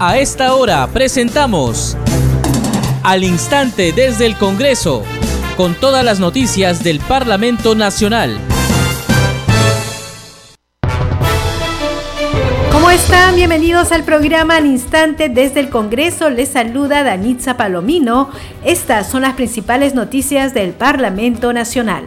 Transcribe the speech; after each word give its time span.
A 0.00 0.18
esta 0.18 0.54
hora 0.54 0.88
presentamos 0.88 1.96
Al 3.04 3.22
Instante 3.22 3.92
desde 3.92 4.26
el 4.26 4.36
Congreso, 4.36 5.04
con 5.56 5.76
todas 5.76 6.04
las 6.04 6.18
noticias 6.18 6.82
del 6.82 6.98
Parlamento 6.98 7.76
Nacional. 7.76 8.36
¿Cómo 12.72 12.90
están? 12.90 13.36
Bienvenidos 13.36 13.92
al 13.92 14.02
programa 14.02 14.56
Al 14.56 14.66
Instante 14.66 15.28
desde 15.28 15.60
el 15.60 15.70
Congreso. 15.70 16.28
Les 16.28 16.48
saluda 16.48 17.04
Danitza 17.04 17.56
Palomino. 17.56 18.30
Estas 18.64 19.08
son 19.08 19.22
las 19.22 19.34
principales 19.34 19.94
noticias 19.94 20.54
del 20.54 20.72
Parlamento 20.72 21.52
Nacional. 21.52 22.04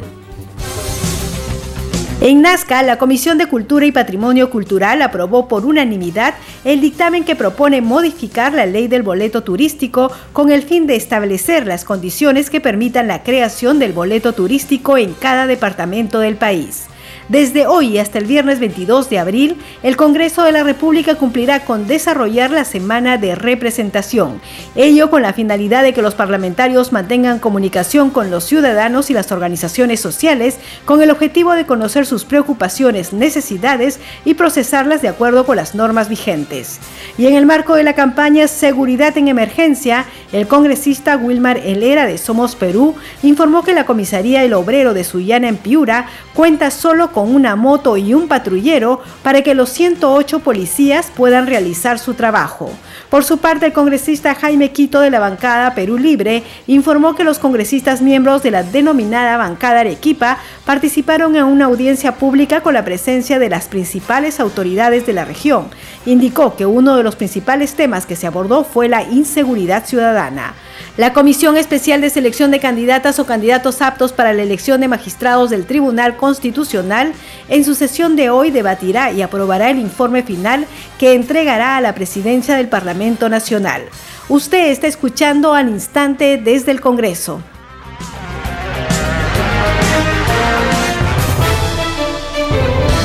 En 2.20 2.42
Nazca, 2.42 2.82
la 2.82 2.98
Comisión 2.98 3.38
de 3.38 3.46
Cultura 3.46 3.86
y 3.86 3.92
Patrimonio 3.92 4.50
Cultural 4.50 5.04
aprobó 5.04 5.48
por 5.48 5.68
unanimidad 5.68 6.34
el 6.66 6.82
dictamen 6.82 7.24
que 7.24 7.36
propone 7.36 7.82
modificar 7.82 8.54
la 8.54 8.66
ley 8.66 8.88
del 8.88 9.04
boleto 9.04 9.44
turístico 9.44 10.12
con 10.34 10.52
el 10.52 10.64
fin 10.64 10.88
de 10.88 10.96
establecer 10.96 11.68
las 11.68 11.86
condiciones 11.86 12.50
que 12.50 12.60
permitan 12.60 13.08
la 13.08 13.22
creación 13.22 13.78
del 13.78 13.94
boleto 13.94 14.34
turístico 14.34 14.98
en 14.98 15.14
cada 15.14 15.46
departamento 15.46 16.20
del 16.20 16.38
país. 16.38 16.88
Desde 17.30 17.68
hoy 17.68 17.98
hasta 17.98 18.20
el 18.20 18.26
viernes 18.26 18.62
22 18.62 19.10
de 19.10 19.20
abril, 19.20 19.58
el 19.84 19.98
Congreso 19.98 20.46
de 20.46 20.54
la 20.54 20.64
República 20.64 21.16
cumplirá 21.16 21.66
con 21.66 21.86
desarrollar 21.86 22.52
la 22.52 22.64
semana 22.64 23.18
de 23.18 23.36
representación, 23.36 24.40
ello 24.76 25.10
con 25.10 25.24
la 25.24 25.34
finalidad 25.34 25.84
de 25.84 25.94
que 25.94 26.02
los 26.02 26.16
parlamentarios 26.16 26.94
mantengan 26.94 27.40
comunicación 27.40 28.12
con 28.12 28.32
los 28.32 28.46
ciudadanos 28.46 29.10
y 29.10 29.14
las 29.14 29.34
organizaciones 29.34 30.00
sociales 30.00 30.58
con 30.86 31.02
el 31.02 31.12
objetivo 31.12 31.52
de 31.52 31.66
conocer 31.66 32.06
sus 32.06 32.24
preocupaciones, 32.24 33.12
necesidades 33.12 34.00
y 34.24 34.36
procesarlas 34.36 35.02
de 35.02 35.10
acuerdo 35.10 35.46
con 35.46 35.58
las 35.58 35.76
normas 35.76 36.08
vigentes. 36.08 36.80
Y 37.18 37.26
en 37.26 37.36
el 37.36 37.46
marco 37.46 37.76
de 37.76 37.84
la 37.84 37.94
campaña 37.94 38.48
Seguridad 38.48 39.18
en 39.18 39.28
Emergencia, 39.28 40.06
el 40.32 40.48
congresista 40.48 41.18
Wilmar 41.18 41.58
Helera 41.58 42.06
de 42.06 42.18
Somos 42.18 42.56
Perú 42.56 42.96
informó 43.22 43.64
que 43.64 43.74
la 43.74 43.86
comisaría 43.86 44.44
El 44.44 44.54
Obrero 44.54 44.94
de 44.94 45.04
Sullana 45.04 45.50
en 45.50 45.58
Piura 45.58 46.08
cuenta 46.34 46.72
solo 46.72 47.12
con 47.12 47.17
una 47.24 47.56
moto 47.56 47.98
y 47.98 48.14
un 48.14 48.28
patrullero 48.28 49.02
para 49.24 49.42
que 49.42 49.56
los 49.56 49.70
108 49.70 50.40
policías 50.40 51.12
puedan 51.16 51.48
realizar 51.48 52.00
su 52.00 52.14
trabajo. 52.14 52.72
Por 53.10 53.24
su 53.24 53.38
parte, 53.38 53.66
el 53.66 53.74
congresista 53.74 54.36
Jaime 54.36 54.72
Quito 54.72 55.00
de 55.00 55.10
la 55.10 55.20
bancada 55.20 55.74
Perú 55.76 55.98
Libre 55.98 56.44
informó 56.68 57.16
que 57.16 57.24
los 57.24 57.40
congresistas 57.40 58.02
miembros 58.02 58.44
de 58.44 58.52
la 58.52 58.64
denominada 58.64 59.38
bancada 59.38 59.80
Arequipa 59.80 60.40
participaron 60.66 61.36
en 61.36 61.46
una 61.46 61.66
audiencia 61.66 62.16
pública 62.16 62.62
con 62.62 62.74
la 62.74 62.84
presencia 62.84 63.40
de 63.40 63.50
las 63.50 63.68
principales 63.68 64.40
autoridades 64.40 65.06
de 65.06 65.14
la 65.14 65.24
región. 65.24 65.68
Indicó 66.06 66.56
que 66.56 66.66
uno 66.66 66.98
de 66.98 67.04
los 67.04 67.16
principales 67.16 67.76
temas 67.76 68.06
que 68.06 68.16
se 68.16 68.28
abordó 68.28 68.64
fue 68.64 68.90
la 68.90 69.04
inseguridad 69.04 69.86
ciudadana. 69.86 70.54
La 70.98 71.14
Comisión 71.14 71.58
Especial 71.58 72.02
de 72.02 72.10
Selección 72.10 72.52
de 72.52 72.60
Candidatas 72.60 73.20
o 73.20 73.26
Candidatos 73.26 73.82
Aptos 73.82 74.14
para 74.14 74.34
la 74.34 74.44
elección 74.44 74.82
de 74.82 74.88
magistrados 74.88 75.50
del 75.50 75.66
Tribunal 75.66 76.18
Constitucional 76.18 77.07
en 77.50 77.64
su 77.64 77.76
sesión 77.76 78.16
de 78.16 78.30
hoy 78.30 78.52
debatirá 78.52 79.12
y 79.12 79.22
aprobará 79.22 79.70
el 79.70 79.80
informe 79.80 80.24
final 80.24 80.66
que 81.00 81.14
entregará 81.14 81.78
a 81.78 81.82
la 81.82 81.96
presidencia 81.96 82.56
del 82.56 82.68
Parlamento 82.68 83.30
Nacional. 83.30 83.84
Usted 84.30 84.72
está 84.72 84.88
escuchando 84.88 85.54
al 85.54 85.70
instante 85.70 86.38
desde 86.38 86.72
el 86.72 86.82
Congreso. 86.82 87.42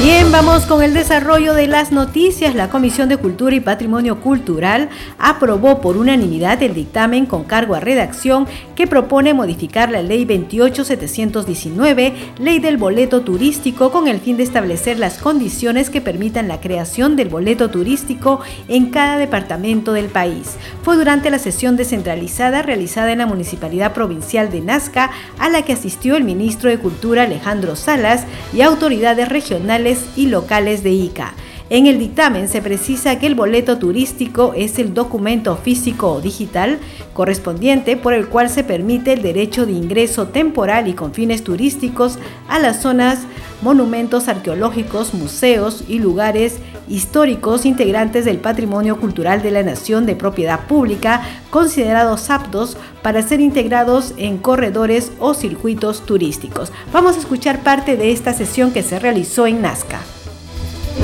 Bien, 0.02 0.32
vamos 0.32 0.66
con 0.66 0.82
el 0.82 0.94
desarrollo 0.94 1.54
de 1.54 1.68
las 1.68 1.92
noticias. 1.92 2.56
La 2.56 2.70
Comisión 2.70 3.08
de 3.08 3.18
Cultura 3.18 3.54
y 3.54 3.60
Patrimonio 3.60 4.18
Cultural 4.18 4.88
aprobó 5.16 5.80
por 5.80 5.96
unanimidad 5.96 6.60
el 6.60 6.74
dictamen 6.74 7.24
con 7.24 7.44
cargo 7.44 7.76
a 7.76 7.80
redacción 7.80 8.48
que 8.74 8.88
propone 8.88 9.32
modificar 9.32 9.92
la 9.92 10.02
Ley 10.02 10.24
28719, 10.24 12.14
Ley 12.40 12.58
del 12.58 12.78
Boleto 12.78 13.20
Turístico, 13.20 13.92
con 13.92 14.08
el 14.08 14.18
fin 14.18 14.36
de 14.36 14.42
establecer 14.42 14.98
las 14.98 15.18
condiciones 15.18 15.88
que 15.88 16.00
permitan 16.00 16.48
la 16.48 16.60
creación 16.60 17.14
del 17.14 17.28
boleto 17.28 17.70
turístico 17.70 18.40
en 18.66 18.86
cada 18.86 19.18
departamento 19.18 19.92
del 19.92 20.06
país. 20.06 20.56
Fue 20.82 20.96
durante 20.96 21.30
la 21.30 21.38
sesión 21.38 21.76
descentralizada 21.76 22.62
realizada 22.62 23.12
en 23.12 23.18
la 23.18 23.26
Municipalidad 23.26 23.92
Provincial 23.92 24.50
de 24.50 24.62
Nazca, 24.62 25.12
a 25.38 25.48
la 25.48 25.62
que 25.62 25.74
asistió 25.74 26.16
el 26.16 26.24
ministro 26.24 26.70
de 26.70 26.78
Cultura 26.78 27.22
Alejandro 27.22 27.76
Salas 27.76 28.24
y 28.52 28.62
autoridades 28.62 29.28
regionales 29.28 29.91
y 30.16 30.26
locales 30.26 30.82
de 30.82 30.90
ICA. 30.90 31.34
En 31.70 31.86
el 31.86 31.98
dictamen 31.98 32.48
se 32.48 32.60
precisa 32.60 33.18
que 33.18 33.26
el 33.26 33.34
boleto 33.34 33.78
turístico 33.78 34.52
es 34.54 34.78
el 34.78 34.92
documento 34.92 35.56
físico 35.56 36.12
o 36.12 36.20
digital 36.20 36.78
correspondiente 37.14 37.96
por 37.96 38.12
el 38.12 38.28
cual 38.28 38.50
se 38.50 38.62
permite 38.62 39.14
el 39.14 39.22
derecho 39.22 39.64
de 39.64 39.72
ingreso 39.72 40.28
temporal 40.28 40.86
y 40.86 40.92
con 40.92 41.14
fines 41.14 41.42
turísticos 41.44 42.18
a 42.48 42.58
las 42.58 42.82
zonas, 42.82 43.20
monumentos 43.62 44.28
arqueológicos, 44.28 45.14
museos 45.14 45.84
y 45.88 45.98
lugares 45.98 46.56
históricos 46.88 47.64
integrantes 47.64 48.24
del 48.24 48.38
patrimonio 48.38 48.98
cultural 49.00 49.40
de 49.40 49.50
la 49.50 49.62
nación 49.62 50.04
de 50.04 50.16
propiedad 50.16 50.66
pública 50.66 51.22
considerados 51.50 52.28
aptos 52.28 52.76
para 53.02 53.22
ser 53.22 53.40
integrados 53.40 54.14
en 54.16 54.38
corredores 54.38 55.12
o 55.18 55.34
circuitos 55.34 56.04
turísticos. 56.04 56.72
Vamos 56.92 57.16
a 57.16 57.20
escuchar 57.20 57.62
parte 57.62 57.96
de 57.96 58.12
esta 58.12 58.34
sesión 58.34 58.72
que 58.72 58.82
se 58.82 58.98
realizó 58.98 59.46
en 59.46 59.62
Nazca. 59.62 60.00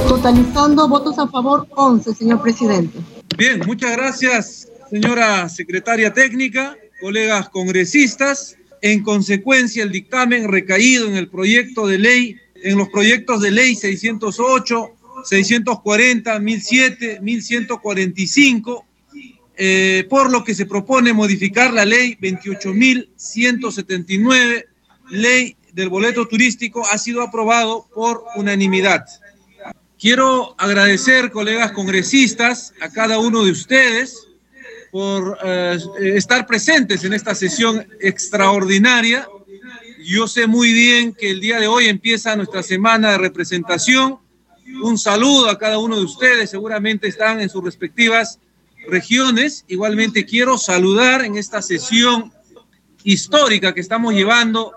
Totalizando 0.08 0.88
votos 0.88 1.18
a 1.18 1.26
favor 1.28 1.66
11, 1.70 2.14
señor 2.14 2.42
presidente. 2.42 2.98
Bien, 3.36 3.60
muchas 3.66 3.92
gracias, 3.92 4.68
señora 4.90 5.48
secretaria 5.48 6.12
técnica, 6.12 6.76
colegas 7.00 7.48
congresistas. 7.48 8.56
En 8.80 9.02
consecuencia, 9.02 9.82
el 9.82 9.90
dictamen 9.90 10.48
recaído 10.48 11.06
en 11.08 11.16
el 11.16 11.28
proyecto 11.28 11.86
de 11.86 11.98
ley, 11.98 12.36
en 12.62 12.78
los 12.78 12.88
proyectos 12.88 13.40
de 13.40 13.50
ley 13.50 13.74
608, 13.74 14.92
640, 15.24 16.38
1007, 16.38 17.18
1145, 17.20 18.86
eh, 19.56 20.06
por 20.08 20.30
lo 20.30 20.44
que 20.44 20.54
se 20.54 20.66
propone 20.66 21.12
modificar 21.12 21.72
la 21.72 21.84
ley 21.84 22.16
28.179, 22.20 24.66
ley 25.10 25.56
del 25.72 25.88
boleto 25.88 26.26
turístico, 26.26 26.86
ha 26.86 26.98
sido 26.98 27.22
aprobado 27.22 27.88
por 27.94 28.24
unanimidad. 28.36 29.06
Quiero 29.98 30.54
agradecer, 30.58 31.32
colegas 31.32 31.72
congresistas, 31.72 32.72
a 32.80 32.90
cada 32.90 33.18
uno 33.18 33.44
de 33.44 33.50
ustedes 33.50 34.28
por 34.92 35.36
eh, 35.44 35.76
estar 36.14 36.46
presentes 36.46 37.04
en 37.04 37.12
esta 37.12 37.34
sesión 37.34 37.86
extraordinaria. 38.00 39.28
Yo 40.08 40.26
sé 40.26 40.46
muy 40.46 40.72
bien 40.72 41.12
que 41.12 41.30
el 41.30 41.38
día 41.38 41.60
de 41.60 41.66
hoy 41.66 41.84
empieza 41.84 42.34
nuestra 42.34 42.62
semana 42.62 43.10
de 43.10 43.18
representación. 43.18 44.16
Un 44.82 44.96
saludo 44.96 45.50
a 45.50 45.58
cada 45.58 45.78
uno 45.78 45.96
de 45.96 46.04
ustedes, 46.04 46.48
seguramente 46.48 47.08
están 47.08 47.42
en 47.42 47.50
sus 47.50 47.62
respectivas 47.62 48.40
regiones. 48.88 49.66
Igualmente 49.68 50.24
quiero 50.24 50.56
saludar 50.56 51.26
en 51.26 51.36
esta 51.36 51.60
sesión 51.60 52.32
histórica 53.04 53.74
que 53.74 53.82
estamos 53.82 54.14
llevando 54.14 54.72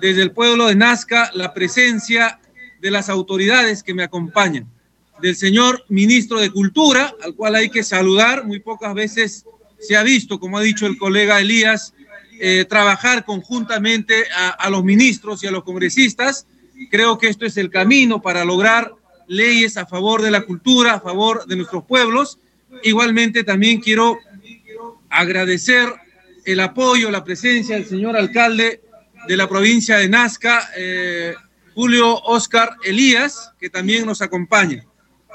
desde 0.00 0.22
el 0.22 0.32
pueblo 0.32 0.68
de 0.68 0.76
Nazca 0.76 1.30
la 1.34 1.52
presencia 1.52 2.40
de 2.80 2.90
las 2.90 3.10
autoridades 3.10 3.82
que 3.82 3.92
me 3.92 4.02
acompañan, 4.02 4.66
del 5.20 5.36
señor 5.36 5.84
ministro 5.90 6.40
de 6.40 6.48
Cultura, 6.48 7.14
al 7.22 7.34
cual 7.34 7.54
hay 7.54 7.68
que 7.68 7.82
saludar, 7.82 8.46
muy 8.46 8.60
pocas 8.60 8.94
veces 8.94 9.44
se 9.78 9.94
ha 9.94 10.02
visto, 10.02 10.40
como 10.40 10.56
ha 10.56 10.62
dicho 10.62 10.86
el 10.86 10.96
colega 10.96 11.38
Elías, 11.38 11.92
eh, 12.42 12.64
trabajar 12.64 13.26
conjuntamente 13.26 14.24
a, 14.34 14.70
los 14.70 14.82
ministros 14.82 15.44
y 15.44 15.46
a 15.46 15.50
los 15.50 15.62
congresistas. 15.62 16.46
Creo 16.90 17.18
que 17.18 17.28
esto 17.28 17.44
es 17.44 17.58
el 17.58 17.68
camino 17.68 18.22
para 18.22 18.46
lograr 18.46 18.92
leyes 19.28 19.76
a 19.76 19.84
favor 19.84 20.22
de 20.22 20.30
la 20.30 20.40
cultura, 20.40 20.94
a 20.94 21.00
favor 21.00 21.44
de 21.46 21.56
nuestros 21.56 21.84
pueblos. 21.84 22.38
Igualmente 22.82 23.44
también 23.44 23.80
quiero 23.80 24.18
agradecer 25.10 25.92
el 26.46 26.60
apoyo, 26.60 27.10
la 27.10 27.24
presencia 27.24 27.76
del 27.76 27.86
señor 27.86 28.16
alcalde 28.16 28.80
de 29.28 29.36
la 29.36 29.46
provincia 29.46 29.98
de 29.98 30.08
Nazca, 30.08 30.70
eh, 30.78 31.34
Julio 31.74 32.22
Oscar 32.22 32.76
Elías, 32.84 33.52
que 33.60 33.68
también 33.68 34.06
nos 34.06 34.22
acompaña. 34.22 34.86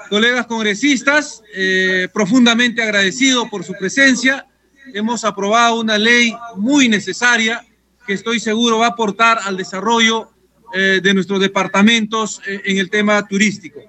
Colegas 0.10 0.48
congresistas, 0.48 1.44
eh, 1.54 2.08
profundamente 2.12 2.82
agradecido 2.82 3.48
por 3.48 3.64
su 3.64 3.74
presencia. 3.74 4.48
Hemos 4.94 5.26
aprobado 5.26 5.80
una 5.80 5.98
ley 5.98 6.36
muy 6.56 6.88
necesaria 6.88 7.66
que 8.06 8.14
estoy 8.14 8.40
seguro 8.40 8.80
va 8.80 8.88
a 8.88 8.90
aportar 8.90 9.40
al 9.44 9.58
desarrollo 9.58 10.32
eh, 10.74 11.00
de 11.02 11.14
nuestros 11.14 11.40
departamentos 11.40 12.42
eh, 12.48 12.62
en 12.66 12.78
el 12.78 12.90
tema 12.90 13.28
turístico. 13.28 13.80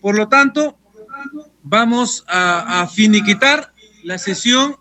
Por 0.00 0.16
lo 0.16 0.28
tanto, 0.28 0.78
vamos 1.62 2.24
a, 2.28 2.82
a 2.82 2.88
finiquitar 2.88 3.72
la 4.04 4.18
sesión, 4.18 4.76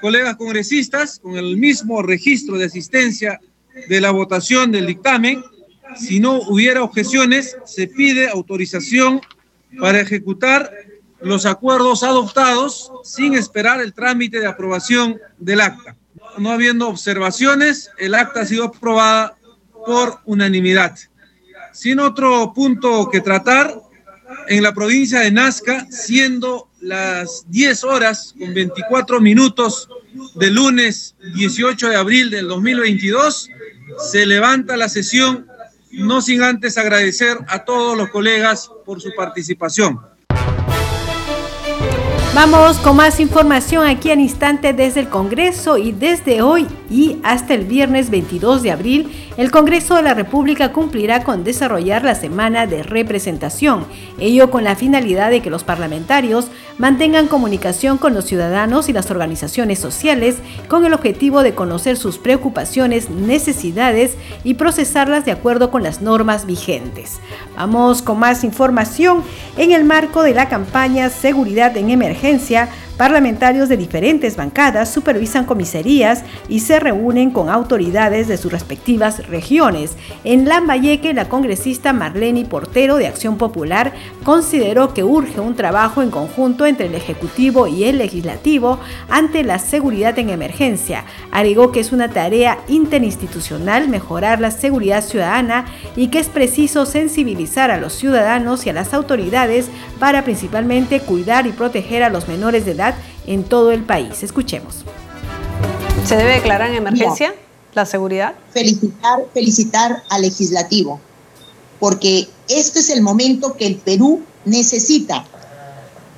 colegas 0.00 0.36
congresistas, 0.36 1.20
con 1.20 1.36
el 1.36 1.56
mismo 1.56 2.02
registro 2.02 2.58
de 2.58 2.66
asistencia 2.66 3.40
de 3.88 4.00
la 4.00 4.10
votación 4.10 4.72
del 4.72 4.86
dictamen 4.86 5.42
si 5.96 6.20
no 6.20 6.40
hubiera 6.42 6.82
objeciones, 6.82 7.56
se 7.64 7.86
pide 7.86 8.28
autorización 8.28 9.20
para 9.78 10.00
ejecutar 10.00 10.70
los 11.20 11.46
acuerdos 11.46 12.02
adoptados 12.02 12.92
sin 13.04 13.34
esperar 13.34 13.80
el 13.80 13.92
trámite 13.92 14.40
de 14.40 14.46
aprobación 14.46 15.20
del 15.38 15.60
acta. 15.60 15.96
No 16.38 16.50
habiendo 16.50 16.88
observaciones, 16.88 17.90
el 17.98 18.14
acta 18.14 18.42
ha 18.42 18.46
sido 18.46 18.64
aprobada 18.64 19.36
por 19.84 20.20
unanimidad. 20.24 20.96
Sin 21.72 22.00
otro 22.00 22.52
punto 22.54 23.08
que 23.10 23.20
tratar, 23.20 23.74
en 24.46 24.62
la 24.62 24.74
provincia 24.74 25.20
de 25.20 25.30
Nazca, 25.30 25.86
siendo 25.90 26.68
las 26.80 27.44
10 27.48 27.84
horas 27.84 28.34
con 28.38 28.52
24 28.54 29.20
minutos 29.20 29.88
del 30.34 30.54
lunes 30.54 31.16
18 31.34 31.88
de 31.88 31.96
abril 31.96 32.30
del 32.30 32.48
2022, 32.48 33.50
se 34.10 34.26
levanta 34.26 34.76
la 34.76 34.88
sesión, 34.88 35.46
no 35.92 36.20
sin 36.20 36.42
antes 36.42 36.78
agradecer 36.78 37.38
a 37.48 37.64
todos 37.64 37.96
los 37.96 38.10
colegas 38.10 38.70
por 38.84 39.00
su 39.00 39.10
participación. 39.16 40.00
Vamos 42.34 42.78
con 42.78 42.96
más 42.96 43.20
información 43.20 43.86
aquí 43.86 44.10
al 44.10 44.20
instante 44.20 44.72
desde 44.72 45.00
el 45.00 45.08
Congreso 45.08 45.78
y 45.78 45.92
desde 45.92 46.42
hoy 46.42 46.66
y 46.90 47.18
hasta 47.22 47.54
el 47.54 47.64
viernes 47.64 48.10
22 48.10 48.62
de 48.62 48.70
abril, 48.70 49.10
el 49.36 49.50
Congreso 49.50 49.96
de 49.96 50.02
la 50.02 50.14
República 50.14 50.72
cumplirá 50.72 51.24
con 51.24 51.44
desarrollar 51.44 52.04
la 52.04 52.14
semana 52.14 52.66
de 52.66 52.82
representación, 52.82 53.86
ello 54.18 54.50
con 54.50 54.64
la 54.64 54.76
finalidad 54.76 55.30
de 55.30 55.42
que 55.42 55.50
los 55.50 55.64
parlamentarios 55.64 56.48
mantengan 56.78 57.26
comunicación 57.26 57.98
con 57.98 58.14
los 58.14 58.24
ciudadanos 58.24 58.88
y 58.88 58.92
las 58.92 59.10
organizaciones 59.10 59.78
sociales 59.78 60.36
con 60.68 60.86
el 60.86 60.94
objetivo 60.94 61.42
de 61.42 61.54
conocer 61.54 61.96
sus 61.96 62.18
preocupaciones, 62.18 63.10
necesidades 63.10 64.16
y 64.44 64.54
procesarlas 64.54 65.24
de 65.24 65.32
acuerdo 65.32 65.70
con 65.70 65.82
las 65.82 66.00
normas 66.00 66.46
vigentes. 66.46 67.20
Vamos 67.56 68.02
con 68.02 68.18
más 68.18 68.44
información 68.44 69.22
en 69.56 69.72
el 69.72 69.84
marco 69.84 70.22
de 70.22 70.34
la 70.34 70.48
campaña 70.48 71.10
Seguridad 71.10 71.76
en 71.76 71.90
Emergencia 71.90 72.68
Parlamentarios 72.98 73.68
de 73.68 73.76
diferentes 73.76 74.34
bancadas 74.34 74.90
supervisan 74.90 75.44
comisarías 75.44 76.24
y 76.48 76.58
se 76.58 76.80
reúnen 76.80 77.30
con 77.30 77.48
autoridades 77.48 78.26
de 78.26 78.36
sus 78.36 78.50
respectivas 78.50 79.24
regiones. 79.28 79.96
En 80.24 80.48
Lambayeque, 80.48 81.14
la 81.14 81.28
congresista 81.28 81.92
Marlene 81.92 82.44
Portero 82.44 82.96
de 82.96 83.06
Acción 83.06 83.38
Popular 83.38 83.92
consideró 84.24 84.94
que 84.94 85.04
urge 85.04 85.38
un 85.38 85.54
trabajo 85.54 86.02
en 86.02 86.10
conjunto 86.10 86.66
entre 86.66 86.86
el 86.86 86.96
Ejecutivo 86.96 87.68
y 87.68 87.84
el 87.84 87.98
Legislativo 87.98 88.80
ante 89.08 89.44
la 89.44 89.60
seguridad 89.60 90.18
en 90.18 90.30
emergencia. 90.30 91.04
Alegó 91.30 91.70
que 91.70 91.78
es 91.78 91.92
una 91.92 92.08
tarea 92.08 92.58
interinstitucional 92.66 93.88
mejorar 93.88 94.40
la 94.40 94.50
seguridad 94.50 95.04
ciudadana 95.04 95.66
y 95.94 96.08
que 96.08 96.18
es 96.18 96.26
preciso 96.26 96.84
sensibilizar 96.84 97.70
a 97.70 97.78
los 97.78 97.92
ciudadanos 97.92 98.66
y 98.66 98.70
a 98.70 98.72
las 98.72 98.92
autoridades 98.92 99.68
para 100.00 100.24
principalmente 100.24 100.98
cuidar 100.98 101.46
y 101.46 101.52
proteger 101.52 102.02
a 102.02 102.10
los 102.10 102.26
menores 102.26 102.64
de 102.64 102.72
edad 102.72 102.87
en 103.28 103.44
todo 103.44 103.72
el 103.72 103.84
país. 103.84 104.22
Escuchemos. 104.22 104.84
¿Se 106.06 106.16
debe 106.16 106.32
declarar 106.32 106.70
en 106.70 106.76
emergencia 106.76 107.34
la 107.74 107.84
seguridad? 107.84 108.34
Felicitar, 108.52 109.26
felicitar 109.34 110.02
al 110.08 110.22
legislativo, 110.22 111.00
porque 111.78 112.28
este 112.48 112.80
es 112.80 112.88
el 112.90 113.02
momento 113.02 113.54
que 113.54 113.66
el 113.66 113.76
Perú 113.76 114.22
necesita. 114.44 115.24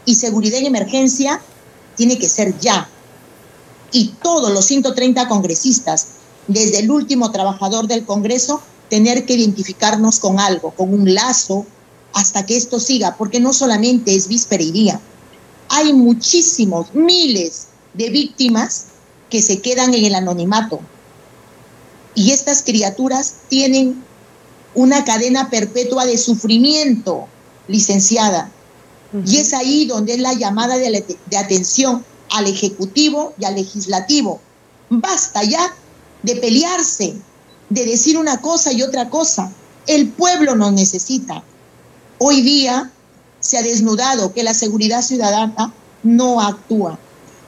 Y 0.04 0.14
seguridad 0.14 0.60
en 0.60 0.66
emergencia 0.66 1.40
tiene 1.96 2.18
que 2.18 2.28
ser 2.28 2.58
ya. 2.60 2.88
Y 3.92 4.14
todos 4.22 4.52
los 4.52 4.64
130 4.66 5.26
congresistas, 5.26 6.06
desde 6.46 6.78
el 6.78 6.90
último 6.90 7.32
trabajador 7.32 7.88
del 7.88 8.04
Congreso, 8.04 8.62
tener 8.88 9.26
que 9.26 9.34
identificarnos 9.34 10.20
con 10.20 10.38
algo, 10.38 10.70
con 10.70 10.94
un 10.94 11.12
lazo, 11.12 11.66
hasta 12.12 12.46
que 12.46 12.56
esto 12.56 12.78
siga, 12.78 13.16
porque 13.16 13.40
no 13.40 13.52
solamente 13.52 14.14
es 14.14 14.28
víspera 14.28 14.62
y 14.62 14.70
día, 14.70 15.00
hay 15.70 15.92
muchísimos, 15.92 16.92
miles 16.94 17.68
de 17.94 18.10
víctimas 18.10 18.86
que 19.30 19.40
se 19.40 19.60
quedan 19.60 19.94
en 19.94 20.04
el 20.04 20.16
anonimato. 20.16 20.80
Y 22.16 22.32
estas 22.32 22.64
criaturas 22.64 23.34
tienen 23.48 24.02
una 24.74 25.04
cadena 25.04 25.48
perpetua 25.48 26.06
de 26.06 26.18
sufrimiento, 26.18 27.28
licenciada. 27.68 28.50
Y 29.24 29.38
es 29.38 29.54
ahí 29.54 29.86
donde 29.86 30.14
es 30.14 30.20
la 30.20 30.34
llamada 30.34 30.76
de, 30.76 31.04
de, 31.26 31.36
atención 31.36 32.04
al 32.30 32.48
Ejecutivo 32.48 33.32
y 33.38 33.44
al 33.44 33.54
Legislativo. 33.54 34.40
Basta 34.88 35.44
ya 35.44 35.72
de 36.24 36.36
pelearse, 36.36 37.14
de 37.68 37.86
decir 37.86 38.18
una 38.18 38.40
cosa 38.40 38.72
y 38.72 38.82
otra 38.82 39.08
cosa. 39.08 39.52
El 39.86 40.08
pueblo 40.08 40.56
nos 40.56 40.72
necesita. 40.72 41.44
Hoy 42.18 42.42
día 42.42 42.90
se 43.40 43.58
ha 43.58 43.62
desnudado 43.62 44.32
que 44.32 44.42
la 44.42 44.54
seguridad 44.54 45.02
ciudadana 45.02 45.72
no 46.02 46.40
actúa. 46.40 46.98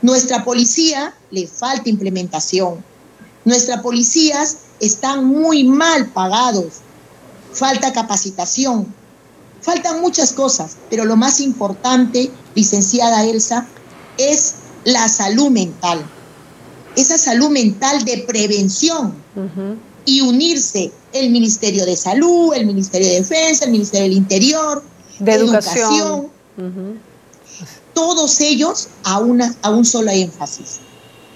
Nuestra 0.00 0.44
policía 0.44 1.14
le 1.30 1.46
falta 1.46 1.88
implementación. 1.88 2.84
Nuestras 3.44 3.82
policías 3.82 4.58
están 4.80 5.24
muy 5.24 5.64
mal 5.64 6.06
pagados. 6.08 6.80
Falta 7.52 7.92
capacitación. 7.92 8.92
Faltan 9.60 10.00
muchas 10.00 10.32
cosas, 10.32 10.76
pero 10.90 11.04
lo 11.04 11.16
más 11.16 11.40
importante, 11.40 12.30
licenciada 12.54 13.24
Elsa, 13.24 13.68
es 14.18 14.54
la 14.84 15.08
salud 15.08 15.50
mental. 15.50 16.04
Esa 16.96 17.16
salud 17.16 17.50
mental 17.50 18.04
de 18.04 18.18
prevención 18.26 19.14
y 20.04 20.20
unirse 20.20 20.92
el 21.12 21.30
Ministerio 21.30 21.86
de 21.86 21.96
Salud, 21.96 22.52
el 22.54 22.66
Ministerio 22.66 23.06
de 23.06 23.20
Defensa, 23.20 23.66
el 23.66 23.70
Ministerio 23.70 24.08
del 24.08 24.16
Interior, 24.16 24.82
de 25.24 25.32
educación, 25.32 26.28
todos 27.94 28.40
ellos 28.40 28.88
a, 29.04 29.18
una, 29.20 29.54
a 29.62 29.70
un 29.70 29.84
solo 29.84 30.10
énfasis. 30.10 30.80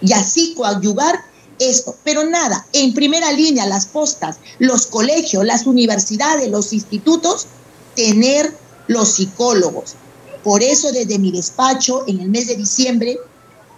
Y 0.01 0.13
así 0.13 0.55
coadyuvar 0.55 1.21
esto. 1.59 1.97
Pero 2.05 2.25
nada, 2.25 2.67
en 2.73 2.95
primera 2.95 3.33
línea, 3.33 3.67
las 3.67 3.87
postas, 3.87 4.39
los 4.59 4.87
colegios, 4.87 5.45
las 5.45 5.67
universidades, 5.67 6.51
los 6.51 6.73
institutos, 6.73 7.47
tener 7.95 8.53
los 8.89 9.09
psicólogos. 9.09 9.95
Por 10.43 10.63
eso 10.63 10.93
desde 10.93 11.19
mi 11.19 11.33
despacho, 11.33 12.05
en 12.07 12.21
el 12.21 12.29
mes 12.29 12.49
de 12.49 12.57
diciembre, 12.57 13.19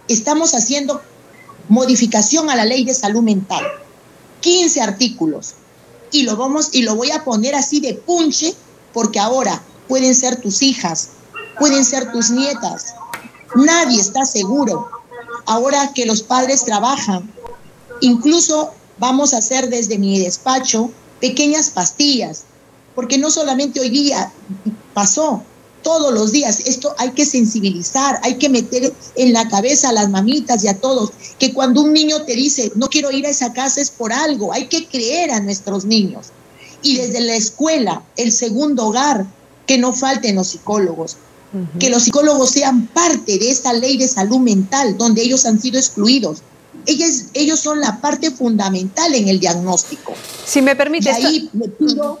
estamos 0.07 0.53
haciendo 0.53 1.01
modificación 1.67 2.49
a 2.49 2.55
la 2.55 2.65
ley 2.65 2.83
de 2.83 2.93
salud 2.93 3.21
mental. 3.21 3.63
15 4.41 4.81
artículos. 4.81 5.53
Y 6.11 6.23
lo, 6.23 6.35
vamos, 6.35 6.69
y 6.71 6.81
lo 6.81 6.95
voy 6.95 7.11
a 7.11 7.23
poner 7.23 7.53
así 7.53 7.79
de 7.79 7.93
punche, 7.93 8.55
porque 8.93 9.19
ahora 9.19 9.61
pueden 9.89 10.15
ser 10.15 10.39
tus 10.39 10.61
hijas, 10.61 11.09
pueden 11.59 11.83
ser 11.83 12.09
tus 12.13 12.29
nietas. 12.29 12.93
Nadie 13.55 13.99
está 13.99 14.23
seguro. 14.23 14.87
Ahora 15.45 15.91
que 15.93 16.05
los 16.05 16.21
padres 16.21 16.63
trabajan, 16.63 17.29
incluso 17.99 18.71
vamos 18.99 19.33
a 19.33 19.39
hacer 19.39 19.69
desde 19.69 19.97
mi 19.97 20.19
despacho 20.19 20.91
pequeñas 21.19 21.71
pastillas, 21.71 22.43
porque 22.95 23.17
no 23.17 23.31
solamente 23.31 23.81
hoy 23.81 23.89
día 23.89 24.31
pasó, 24.93 25.43
todos 25.81 26.13
los 26.13 26.31
días. 26.31 26.59
Esto 26.65 26.93
hay 26.97 27.11
que 27.11 27.25
sensibilizar, 27.25 28.19
hay 28.23 28.35
que 28.35 28.49
meter 28.49 28.93
en 29.15 29.33
la 29.33 29.47
cabeza 29.47 29.89
a 29.89 29.93
las 29.93 30.09
mamitas 30.09 30.63
y 30.63 30.67
a 30.67 30.77
todos 30.77 31.11
que 31.39 31.53
cuando 31.53 31.81
un 31.81 31.93
niño 31.93 32.23
te 32.23 32.35
dice, 32.35 32.71
no 32.75 32.89
quiero 32.89 33.11
ir 33.11 33.25
a 33.25 33.29
esa 33.29 33.53
casa 33.53 33.81
es 33.81 33.89
por 33.89 34.13
algo, 34.13 34.53
hay 34.53 34.67
que 34.67 34.87
creer 34.87 35.31
a 35.31 35.39
nuestros 35.39 35.85
niños. 35.85 36.27
Y 36.81 36.97
desde 36.97 37.21
la 37.21 37.35
escuela, 37.35 38.03
el 38.15 38.31
segundo 38.31 38.87
hogar, 38.87 39.25
que 39.69 39.77
no 39.77 39.93
falten 39.93 40.33
los 40.33 40.47
psicólogos, 40.47 41.17
que 41.79 41.91
los 41.91 42.01
psicólogos 42.01 42.49
sean 42.49 42.87
parte 42.87 43.37
de 43.37 43.51
esta 43.51 43.71
ley 43.71 43.97
de 43.97 44.07
salud 44.07 44.39
mental 44.39 44.97
donde 44.97 45.21
ellos 45.21 45.45
han 45.45 45.61
sido 45.61 45.77
excluidos. 45.77 46.39
Ellos, 46.87 47.25
ellos 47.35 47.59
son 47.59 47.79
la 47.79 48.01
parte 48.01 48.31
fundamental 48.31 49.13
en 49.13 49.27
el 49.27 49.39
diagnóstico. 49.39 50.13
Si 50.43 50.63
me 50.63 50.75
permite. 50.75 51.11
Y 51.11 51.13
ahí 51.13 51.49
le, 51.53 51.69
pido, 51.69 52.19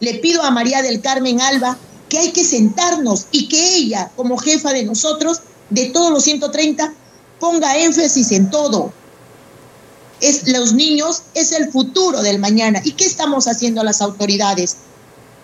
le 0.00 0.14
pido 0.14 0.42
a 0.42 0.50
María 0.50 0.80
del 0.80 1.02
Carmen 1.02 1.42
Alba 1.42 1.76
que 2.08 2.16
hay 2.16 2.32
que 2.32 2.44
sentarnos 2.44 3.26
y 3.30 3.48
que 3.48 3.76
ella, 3.76 4.10
como 4.16 4.38
jefa 4.38 4.72
de 4.72 4.84
nosotros, 4.84 5.42
de 5.68 5.90
todos 5.90 6.10
los 6.10 6.24
130, 6.24 6.94
ponga 7.38 7.76
énfasis 7.76 8.32
en 8.32 8.48
todo. 8.48 8.90
Es, 10.22 10.48
los 10.48 10.72
niños 10.72 11.24
es 11.34 11.52
el 11.52 11.70
futuro 11.70 12.22
del 12.22 12.38
mañana. 12.38 12.80
¿Y 12.82 12.92
qué 12.92 13.04
estamos 13.04 13.48
haciendo 13.48 13.84
las 13.84 14.00
autoridades? 14.00 14.78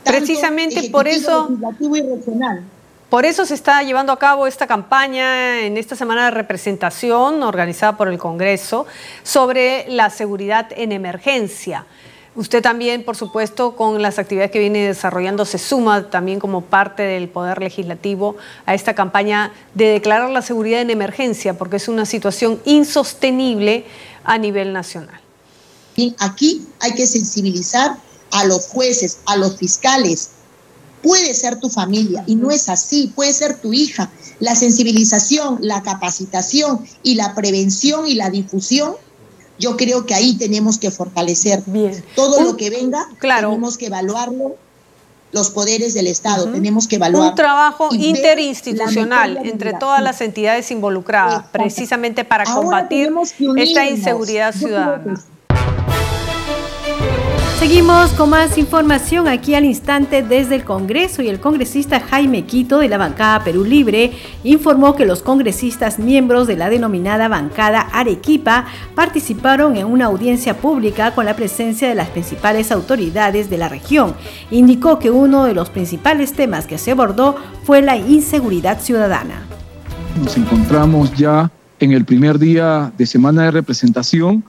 Precisamente 0.04 0.90
por 0.90 1.08
eso, 1.08 1.50
por 3.08 3.26
eso 3.26 3.44
se 3.44 3.54
está 3.54 3.82
llevando 3.82 4.12
a 4.12 4.18
cabo 4.18 4.46
esta 4.46 4.66
campaña 4.66 5.60
en 5.60 5.76
esta 5.76 5.96
semana 5.96 6.26
de 6.26 6.30
representación 6.30 7.42
organizada 7.42 7.96
por 7.96 8.08
el 8.08 8.18
Congreso 8.18 8.86
sobre 9.22 9.86
la 9.88 10.10
seguridad 10.10 10.68
en 10.74 10.92
emergencia. 10.92 11.86
Usted 12.34 12.62
también, 12.62 13.04
por 13.04 13.14
supuesto, 13.14 13.76
con 13.76 14.00
las 14.00 14.18
actividades 14.18 14.50
que 14.50 14.58
viene 14.58 14.86
desarrollando, 14.86 15.44
se 15.44 15.58
suma 15.58 16.08
también 16.08 16.40
como 16.40 16.62
parte 16.62 17.02
del 17.02 17.28
Poder 17.28 17.60
Legislativo 17.60 18.36
a 18.64 18.72
esta 18.72 18.94
campaña 18.94 19.52
de 19.74 19.88
declarar 19.88 20.30
la 20.30 20.40
seguridad 20.40 20.80
en 20.80 20.88
emergencia, 20.88 21.58
porque 21.58 21.76
es 21.76 21.88
una 21.88 22.06
situación 22.06 22.58
insostenible 22.64 23.84
a 24.24 24.38
nivel 24.38 24.72
nacional. 24.72 25.20
Aquí 26.18 26.66
hay 26.80 26.94
que 26.94 27.06
sensibilizar 27.06 27.96
a 28.32 28.44
los 28.44 28.66
jueces, 28.66 29.18
a 29.26 29.36
los 29.36 29.56
fiscales, 29.56 30.30
puede 31.02 31.34
ser 31.34 31.60
tu 31.60 31.68
familia 31.68 32.24
y 32.26 32.34
no 32.34 32.50
es 32.50 32.68
así, 32.68 33.12
puede 33.14 33.32
ser 33.32 33.58
tu 33.58 33.72
hija. 33.72 34.10
La 34.40 34.54
sensibilización, 34.54 35.58
la 35.60 35.82
capacitación 35.82 36.84
y 37.02 37.14
la 37.14 37.34
prevención 37.34 38.06
y 38.06 38.14
la 38.14 38.30
difusión, 38.30 38.94
yo 39.58 39.76
creo 39.76 40.06
que 40.06 40.14
ahí 40.14 40.36
tenemos 40.36 40.78
que 40.78 40.90
fortalecer. 40.90 41.62
Bien. 41.66 42.04
Todo 42.16 42.40
lo 42.40 42.56
que 42.56 42.70
venga, 42.70 43.06
tenemos 43.20 43.76
que 43.76 43.86
evaluarlo 43.86 44.56
los 45.32 45.48
poderes 45.50 45.94
del 45.94 46.08
Estado, 46.08 46.50
tenemos 46.50 46.86
que 46.86 46.96
evaluar. 46.96 47.30
Un 47.30 47.34
trabajo 47.34 47.88
interinstitucional 47.92 49.38
entre 49.44 49.72
todas 49.72 50.02
las 50.02 50.20
entidades 50.20 50.70
involucradas, 50.70 51.46
precisamente 51.50 52.24
para 52.24 52.44
combatir 52.44 53.10
esta 53.56 53.88
inseguridad 53.88 54.54
ciudadana. 54.54 55.22
Seguimos 57.62 58.10
con 58.14 58.30
más 58.30 58.58
información 58.58 59.28
aquí 59.28 59.54
al 59.54 59.64
instante 59.64 60.24
desde 60.24 60.56
el 60.56 60.64
Congreso 60.64 61.22
y 61.22 61.28
el 61.28 61.38
congresista 61.38 62.00
Jaime 62.00 62.44
Quito 62.44 62.80
de 62.80 62.88
la 62.88 62.98
bancada 62.98 63.44
Perú 63.44 63.64
Libre 63.64 64.14
informó 64.42 64.96
que 64.96 65.06
los 65.06 65.22
congresistas 65.22 66.00
miembros 66.00 66.48
de 66.48 66.56
la 66.56 66.70
denominada 66.70 67.28
bancada 67.28 67.82
Arequipa 67.92 68.66
participaron 68.96 69.76
en 69.76 69.86
una 69.86 70.06
audiencia 70.06 70.56
pública 70.56 71.14
con 71.14 71.24
la 71.24 71.36
presencia 71.36 71.88
de 71.88 71.94
las 71.94 72.08
principales 72.08 72.72
autoridades 72.72 73.48
de 73.48 73.58
la 73.58 73.68
región. 73.68 74.16
Indicó 74.50 74.98
que 74.98 75.12
uno 75.12 75.44
de 75.44 75.54
los 75.54 75.70
principales 75.70 76.32
temas 76.32 76.66
que 76.66 76.78
se 76.78 76.90
abordó 76.90 77.36
fue 77.62 77.80
la 77.80 77.96
inseguridad 77.96 78.80
ciudadana. 78.80 79.40
Nos 80.20 80.36
encontramos 80.36 81.14
ya 81.14 81.48
en 81.78 81.92
el 81.92 82.04
primer 82.04 82.40
día 82.40 82.92
de 82.98 83.06
semana 83.06 83.44
de 83.44 83.52
representación 83.52 84.42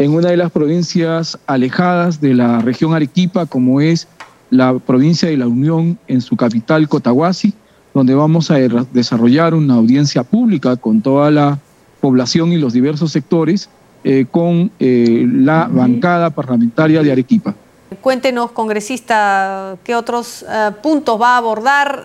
en 0.00 0.14
una 0.14 0.30
de 0.30 0.38
las 0.38 0.50
provincias 0.50 1.38
alejadas 1.46 2.22
de 2.22 2.32
la 2.32 2.60
región 2.60 2.94
Arequipa, 2.94 3.44
como 3.44 3.82
es 3.82 4.08
la 4.48 4.78
provincia 4.78 5.28
de 5.28 5.36
la 5.36 5.46
Unión 5.46 5.98
en 6.08 6.22
su 6.22 6.36
capital 6.36 6.88
Cotahuasi, 6.88 7.52
donde 7.92 8.14
vamos 8.14 8.50
a 8.50 8.54
desarrollar 8.54 9.52
una 9.52 9.74
audiencia 9.74 10.22
pública 10.24 10.76
con 10.76 11.02
toda 11.02 11.30
la 11.30 11.58
población 12.00 12.50
y 12.50 12.56
los 12.56 12.72
diversos 12.72 13.12
sectores 13.12 13.68
eh, 14.02 14.24
con 14.30 14.70
eh, 14.78 15.26
la 15.30 15.68
bancada 15.70 16.30
parlamentaria 16.30 17.02
de 17.02 17.12
Arequipa. 17.12 17.54
Cuéntenos, 18.00 18.52
congresista, 18.52 19.76
qué 19.84 19.94
otros 19.94 20.46
eh, 20.48 20.70
puntos 20.82 21.20
va 21.20 21.34
a 21.34 21.36
abordar, 21.36 22.04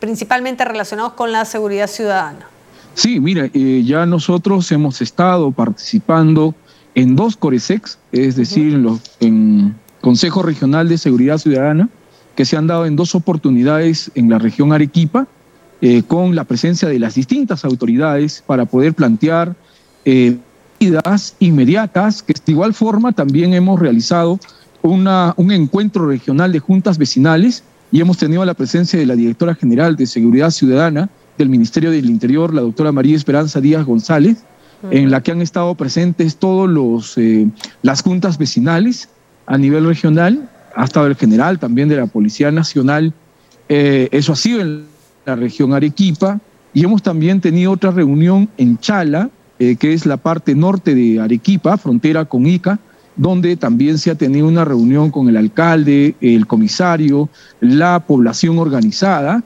principalmente 0.00 0.64
relacionados 0.64 1.12
con 1.12 1.30
la 1.30 1.44
seguridad 1.44 1.88
ciudadana. 1.88 2.48
Sí, 2.94 3.20
mira, 3.20 3.50
ya 3.52 4.06
nosotros 4.06 4.72
hemos 4.72 5.02
estado 5.02 5.50
participando 5.50 6.54
en 6.94 7.16
dos 7.16 7.36
Coresex, 7.36 7.98
es 8.12 8.36
decir, 8.36 8.74
en, 8.74 8.82
los, 8.82 9.00
en 9.20 9.74
Consejo 10.00 10.42
Regional 10.42 10.88
de 10.88 10.98
Seguridad 10.98 11.38
Ciudadana, 11.38 11.88
que 12.36 12.44
se 12.44 12.56
han 12.56 12.66
dado 12.66 12.86
en 12.86 12.96
dos 12.96 13.14
oportunidades 13.14 14.10
en 14.14 14.30
la 14.30 14.38
región 14.38 14.72
Arequipa, 14.72 15.26
eh, 15.80 16.02
con 16.02 16.34
la 16.34 16.44
presencia 16.44 16.88
de 16.88 16.98
las 16.98 17.14
distintas 17.14 17.64
autoridades 17.64 18.42
para 18.46 18.64
poder 18.64 18.94
plantear 18.94 19.54
eh, 20.04 20.36
medidas 20.80 21.36
inmediatas, 21.40 22.22
que 22.22 22.32
de 22.32 22.52
igual 22.52 22.74
forma 22.74 23.12
también 23.12 23.54
hemos 23.54 23.80
realizado 23.80 24.38
una, 24.82 25.34
un 25.36 25.52
encuentro 25.52 26.06
regional 26.06 26.52
de 26.52 26.58
juntas 26.58 26.98
vecinales 26.98 27.64
y 27.90 28.00
hemos 28.00 28.18
tenido 28.18 28.44
la 28.44 28.54
presencia 28.54 28.98
de 28.98 29.06
la 29.06 29.14
directora 29.14 29.54
general 29.54 29.96
de 29.96 30.06
Seguridad 30.06 30.50
Ciudadana 30.50 31.08
del 31.38 31.48
Ministerio 31.48 31.90
del 31.90 32.06
Interior, 32.06 32.54
la 32.54 32.62
doctora 32.62 32.92
María 32.92 33.16
Esperanza 33.16 33.60
Díaz 33.60 33.84
González, 33.84 34.44
en 34.90 35.10
la 35.10 35.22
que 35.22 35.32
han 35.32 35.42
estado 35.42 35.74
presentes 35.74 36.36
todos 36.36 36.68
los 36.68 37.16
eh, 37.18 37.48
las 37.82 38.02
juntas 38.02 38.38
vecinales 38.38 39.08
a 39.46 39.58
nivel 39.58 39.86
regional, 39.86 40.48
ha 40.74 40.84
estado 40.84 41.06
el 41.06 41.16
general 41.16 41.58
también 41.58 41.88
de 41.88 41.96
la 41.96 42.06
Policía 42.06 42.50
Nacional, 42.50 43.12
eh, 43.68 44.08
eso 44.10 44.32
ha 44.32 44.36
sido 44.36 44.60
en 44.60 44.84
la 45.26 45.36
región 45.36 45.72
Arequipa, 45.72 46.40
y 46.72 46.84
hemos 46.84 47.02
también 47.02 47.40
tenido 47.40 47.72
otra 47.72 47.90
reunión 47.90 48.48
en 48.56 48.78
Chala, 48.78 49.30
eh, 49.58 49.76
que 49.76 49.92
es 49.92 50.06
la 50.06 50.16
parte 50.16 50.54
norte 50.54 50.94
de 50.94 51.20
Arequipa, 51.20 51.76
frontera 51.76 52.24
con 52.24 52.46
Ica, 52.46 52.78
donde 53.16 53.56
también 53.56 53.98
se 53.98 54.10
ha 54.10 54.16
tenido 54.16 54.48
una 54.48 54.64
reunión 54.64 55.10
con 55.10 55.28
el 55.28 55.36
alcalde, 55.36 56.16
el 56.20 56.46
comisario, 56.46 57.28
la 57.60 58.00
población 58.00 58.58
organizada, 58.58 59.42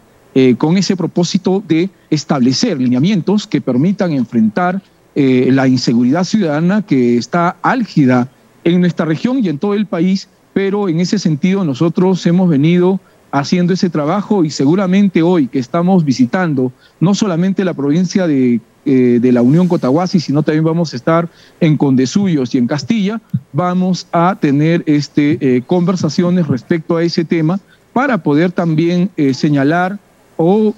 con 0.56 0.76
ese 0.76 0.94
propósito 0.94 1.64
de 1.66 1.90
establecer 2.10 2.80
lineamientos 2.80 3.44
que 3.44 3.60
permitan 3.60 4.12
enfrentar 4.12 4.80
eh, 5.20 5.50
la 5.50 5.66
inseguridad 5.66 6.22
ciudadana 6.22 6.82
que 6.82 7.16
está 7.16 7.56
álgida 7.62 8.28
en 8.62 8.80
nuestra 8.80 9.04
región 9.04 9.44
y 9.44 9.48
en 9.48 9.58
todo 9.58 9.74
el 9.74 9.84
país, 9.84 10.28
pero 10.54 10.88
en 10.88 11.00
ese 11.00 11.18
sentido 11.18 11.64
nosotros 11.64 12.24
hemos 12.24 12.48
venido 12.48 13.00
haciendo 13.32 13.72
ese 13.72 13.90
trabajo 13.90 14.44
y 14.44 14.50
seguramente 14.50 15.20
hoy 15.22 15.48
que 15.48 15.58
estamos 15.58 16.04
visitando 16.04 16.70
no 17.00 17.16
solamente 17.16 17.64
la 17.64 17.74
provincia 17.74 18.28
de, 18.28 18.60
eh, 18.86 19.18
de 19.20 19.32
la 19.32 19.42
Unión 19.42 19.66
Cotahuasi, 19.66 20.20
sino 20.20 20.44
también 20.44 20.62
vamos 20.62 20.92
a 20.92 20.96
estar 20.96 21.28
en 21.58 21.76
Condesuyos 21.76 22.54
y 22.54 22.58
en 22.58 22.68
Castilla, 22.68 23.20
vamos 23.52 24.06
a 24.12 24.36
tener 24.40 24.84
este, 24.86 25.36
eh, 25.40 25.62
conversaciones 25.66 26.46
respecto 26.46 26.96
a 26.96 27.02
ese 27.02 27.24
tema 27.24 27.58
para 27.92 28.18
poder 28.18 28.52
también 28.52 29.10
señalar 29.32 29.98
o 30.36 30.72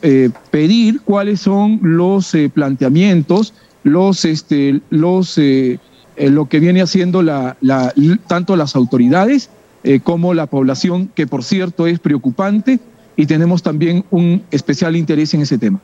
pedir 0.50 1.02
cuáles 1.02 1.42
son 1.42 1.78
los 1.82 2.34
planteamientos 2.54 3.52
los, 3.82 4.24
este, 4.24 4.80
los, 4.90 5.38
eh, 5.38 5.78
eh, 6.16 6.30
lo 6.30 6.48
que 6.48 6.60
viene 6.60 6.82
haciendo 6.82 7.22
la, 7.22 7.56
la, 7.60 7.92
tanto 8.26 8.56
las 8.56 8.76
autoridades 8.76 9.50
eh, 9.82 10.00
como 10.00 10.34
la 10.34 10.46
población, 10.46 11.10
que 11.14 11.26
por 11.26 11.44
cierto 11.44 11.86
es 11.86 11.98
preocupante 11.98 12.78
y 13.16 13.26
tenemos 13.26 13.62
también 13.62 14.04
un 14.10 14.42
especial 14.50 14.96
interés 14.96 15.34
en 15.34 15.42
ese 15.42 15.58
tema. 15.58 15.80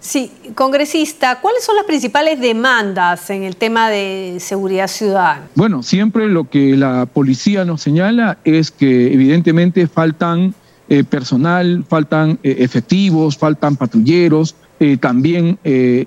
Sí, 0.00 0.30
congresista, 0.54 1.40
¿cuáles 1.40 1.64
son 1.64 1.76
las 1.76 1.86
principales 1.86 2.38
demandas 2.38 3.30
en 3.30 3.42
el 3.42 3.56
tema 3.56 3.88
de 3.88 4.36
seguridad 4.38 4.86
ciudadana? 4.86 5.48
Bueno, 5.54 5.82
siempre 5.82 6.28
lo 6.28 6.50
que 6.50 6.76
la 6.76 7.06
policía 7.06 7.64
nos 7.64 7.80
señala 7.80 8.36
es 8.44 8.70
que 8.70 9.12
evidentemente 9.14 9.86
faltan 9.86 10.54
personal, 11.08 11.82
faltan 11.88 12.38
efectivos, 12.42 13.38
faltan 13.38 13.76
patrulleros, 13.76 14.54
eh, 14.86 14.98
también 14.98 15.58
eh, 15.64 16.04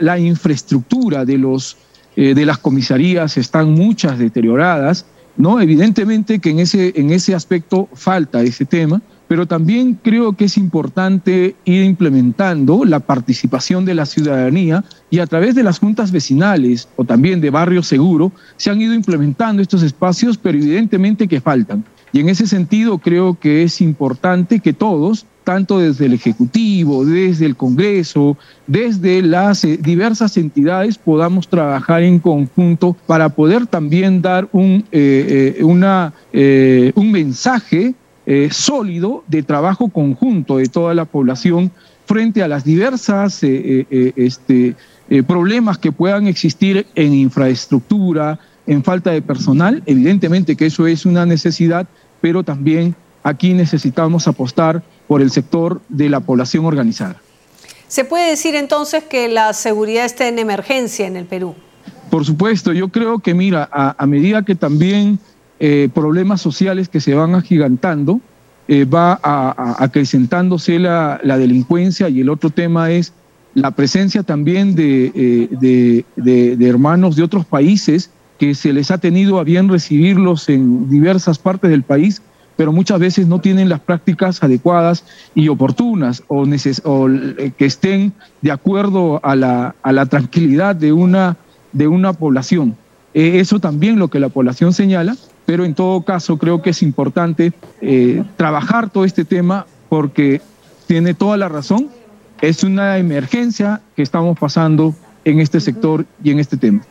la 0.00 0.18
infraestructura 0.18 1.26
de, 1.26 1.36
los, 1.36 1.76
eh, 2.16 2.32
de 2.32 2.46
las 2.46 2.56
comisarías 2.56 3.36
están 3.36 3.72
muchas 3.72 4.18
deterioradas, 4.18 5.04
¿no? 5.36 5.60
Evidentemente 5.60 6.38
que 6.38 6.48
en 6.48 6.60
ese, 6.60 6.94
en 6.96 7.10
ese 7.10 7.34
aspecto 7.34 7.86
falta 7.92 8.40
ese 8.42 8.64
tema, 8.64 9.02
pero 9.28 9.44
también 9.44 9.98
creo 10.02 10.32
que 10.32 10.46
es 10.46 10.56
importante 10.56 11.54
ir 11.66 11.84
implementando 11.84 12.86
la 12.86 13.00
participación 13.00 13.84
de 13.84 13.94
la 13.94 14.06
ciudadanía 14.06 14.84
y 15.10 15.18
a 15.18 15.26
través 15.26 15.54
de 15.54 15.62
las 15.62 15.78
juntas 15.78 16.10
vecinales 16.10 16.88
o 16.96 17.04
también 17.04 17.42
de 17.42 17.50
Barrio 17.50 17.82
Seguro 17.82 18.32
se 18.56 18.70
han 18.70 18.80
ido 18.80 18.94
implementando 18.94 19.60
estos 19.60 19.82
espacios, 19.82 20.38
pero 20.38 20.56
evidentemente 20.56 21.28
que 21.28 21.42
faltan. 21.42 21.84
Y 22.14 22.20
en 22.20 22.28
ese 22.28 22.46
sentido 22.46 22.98
creo 22.98 23.36
que 23.40 23.64
es 23.64 23.80
importante 23.80 24.60
que 24.60 24.72
todos 24.72 25.26
tanto 25.42 25.80
desde 25.80 26.06
el 26.06 26.12
Ejecutivo, 26.12 27.04
desde 27.04 27.44
el 27.44 27.56
Congreso, 27.56 28.36
desde 28.68 29.20
las 29.20 29.64
eh, 29.64 29.78
diversas 29.82 30.36
entidades, 30.36 30.96
podamos 30.96 31.48
trabajar 31.48 32.04
en 32.04 32.20
conjunto 32.20 32.96
para 33.08 33.30
poder 33.30 33.66
también 33.66 34.22
dar 34.22 34.48
un, 34.52 34.84
eh, 34.92 35.56
eh, 36.32 36.92
un 36.94 37.12
mensaje 37.12 37.94
sólido 38.50 39.22
de 39.28 39.42
trabajo 39.42 39.88
conjunto 39.88 40.56
de 40.56 40.66
toda 40.66 40.94
la 40.94 41.04
población 41.04 41.70
frente 42.06 42.42
a 42.42 42.48
las 42.48 42.64
diversas 42.64 43.42
este, 43.42 44.74
problemas 45.26 45.76
que 45.76 45.92
puedan 45.92 46.26
existir 46.26 46.86
en 46.94 47.12
infraestructura, 47.12 48.38
en 48.66 48.82
falta 48.82 49.10
de 49.10 49.22
personal. 49.22 49.82
Evidentemente 49.84 50.56
que 50.56 50.66
eso 50.66 50.86
es 50.86 51.04
una 51.04 51.26
necesidad, 51.26 51.86
pero 52.24 52.42
también 52.42 52.94
aquí 53.22 53.52
necesitamos 53.52 54.26
apostar 54.26 54.82
por 55.06 55.20
el 55.20 55.30
sector 55.30 55.82
de 55.90 56.08
la 56.08 56.20
población 56.20 56.64
organizada. 56.64 57.20
¿Se 57.86 58.06
puede 58.06 58.30
decir 58.30 58.54
entonces 58.54 59.04
que 59.04 59.28
la 59.28 59.52
seguridad 59.52 60.06
está 60.06 60.26
en 60.26 60.38
emergencia 60.38 61.06
en 61.06 61.16
el 61.16 61.26
Perú? 61.26 61.54
Por 62.08 62.24
supuesto, 62.24 62.72
yo 62.72 62.88
creo 62.88 63.18
que 63.18 63.34
mira, 63.34 63.68
a, 63.70 64.06
medida 64.06 64.42
que 64.42 64.54
también 64.54 65.18
eh, 65.60 65.90
problemas 65.92 66.40
sociales 66.40 66.88
que 66.88 66.98
se 66.98 67.12
van 67.12 67.34
agigantando, 67.34 68.22
eh, 68.68 68.86
va 68.86 69.20
acrecentándose 69.22 70.78
la, 70.78 71.18
delincuencia 71.22 72.08
y 72.08 72.22
el 72.22 72.30
otro 72.30 72.48
tema 72.48 72.90
es 72.90 73.12
la 73.52 73.72
presencia 73.72 74.22
también 74.22 74.74
eh, 74.78 75.48
de, 75.50 76.06
de, 76.16 76.66
hermanos 76.66 77.16
de 77.16 77.22
otros 77.22 77.44
países 77.44 78.08
que 78.38 78.54
se 78.54 78.72
les 78.72 78.90
ha 78.90 78.98
tenido 78.98 79.38
a 79.38 79.44
bien 79.44 79.68
recibirlos 79.68 80.48
en 80.48 80.88
diversas 80.88 81.38
partes 81.38 81.70
del 81.70 81.82
país 81.82 82.22
pero 82.56 82.72
muchas 82.72 82.98
veces 82.98 83.26
no 83.26 83.40
tienen 83.40 83.68
las 83.68 83.80
prácticas 83.80 84.42
adecuadas 84.42 85.04
y 85.34 85.48
oportunas 85.48 86.22
o, 86.28 86.46
eh, 86.46 87.52
que 87.56 87.66
estén 87.66 88.12
de 88.42 88.52
acuerdo 88.52 89.20
a 89.24 89.34
la, 89.34 89.74
a 89.82 89.92
la 89.92 90.06
tranquilidad 90.06 90.76
de 90.76 90.92
una, 90.92 91.36
de 91.72 91.88
una 91.88 92.12
población. 92.12 92.76
Eh, 93.12 93.40
eso 93.40 93.60
también 93.60 93.98
lo 93.98 94.08
que 94.08 94.20
la 94.20 94.28
población 94.28 94.72
señala, 94.72 95.16
pero 95.46 95.64
en 95.64 95.74
todo 95.74 96.02
caso 96.02 96.38
creo 96.38 96.62
que 96.62 96.70
es 96.70 96.82
importante 96.82 97.52
eh, 97.80 98.22
trabajar 98.36 98.90
todo 98.90 99.04
este 99.04 99.24
tema 99.24 99.66
porque 99.88 100.40
tiene 100.86 101.14
toda 101.14 101.36
la 101.36 101.48
razón, 101.48 101.88
es 102.40 102.62
una 102.62 102.98
emergencia 102.98 103.80
que 103.96 104.02
estamos 104.02 104.38
pasando 104.38 104.94
en 105.24 105.40
este 105.40 105.60
sector 105.60 106.04
y 106.22 106.30
en 106.30 106.38
este 106.40 106.56
tema. 106.56 106.82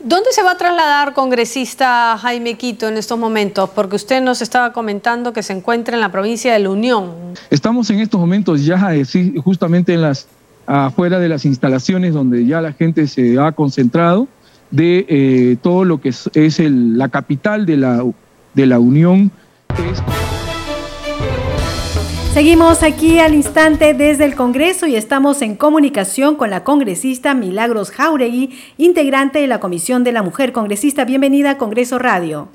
¿Dónde 0.00 0.30
se 0.30 0.44
va 0.44 0.52
a 0.52 0.56
trasladar, 0.56 1.12
congresista 1.12 2.16
Jaime 2.18 2.54
Quito, 2.54 2.86
en 2.86 2.96
estos 2.96 3.18
momentos? 3.18 3.68
Porque 3.70 3.96
usted 3.96 4.22
nos 4.22 4.40
estaba 4.42 4.72
comentando 4.72 5.32
que 5.32 5.42
se 5.42 5.52
encuentra 5.52 5.96
en 5.96 6.00
la 6.00 6.12
provincia 6.12 6.52
de 6.52 6.60
La 6.60 6.70
Unión. 6.70 7.10
Estamos 7.50 7.90
en 7.90 7.98
estos 7.98 8.20
momentos 8.20 8.64
ya 8.64 8.94
eh, 8.94 9.04
justamente 9.42 9.94
en 9.94 10.02
las 10.02 10.28
afuera 10.66 11.18
de 11.18 11.28
las 11.28 11.44
instalaciones 11.44 12.14
donde 12.14 12.46
ya 12.46 12.60
la 12.60 12.72
gente 12.72 13.08
se 13.08 13.40
ha 13.40 13.52
concentrado 13.52 14.28
de 14.70 15.06
eh, 15.08 15.56
todo 15.62 15.84
lo 15.84 16.00
que 16.00 16.10
es, 16.10 16.60
la 16.60 17.08
capital 17.08 17.66
de 17.66 17.76
la 18.66 18.78
Unión. 18.78 19.32
Seguimos 22.32 22.82
aquí 22.82 23.18
al 23.18 23.34
instante 23.34 23.94
desde 23.94 24.24
el 24.24 24.36
Congreso 24.36 24.86
y 24.86 24.94
estamos 24.94 25.42
en 25.42 25.56
comunicación 25.56 26.36
con 26.36 26.50
la 26.50 26.62
congresista 26.62 27.34
Milagros 27.34 27.90
Jauregui, 27.90 28.56
integrante 28.76 29.40
de 29.40 29.48
la 29.48 29.58
Comisión 29.58 30.04
de 30.04 30.12
la 30.12 30.22
Mujer. 30.22 30.52
Congresista, 30.52 31.04
bienvenida 31.04 31.52
a 31.52 31.58
Congreso 31.58 31.98
Radio. 31.98 32.48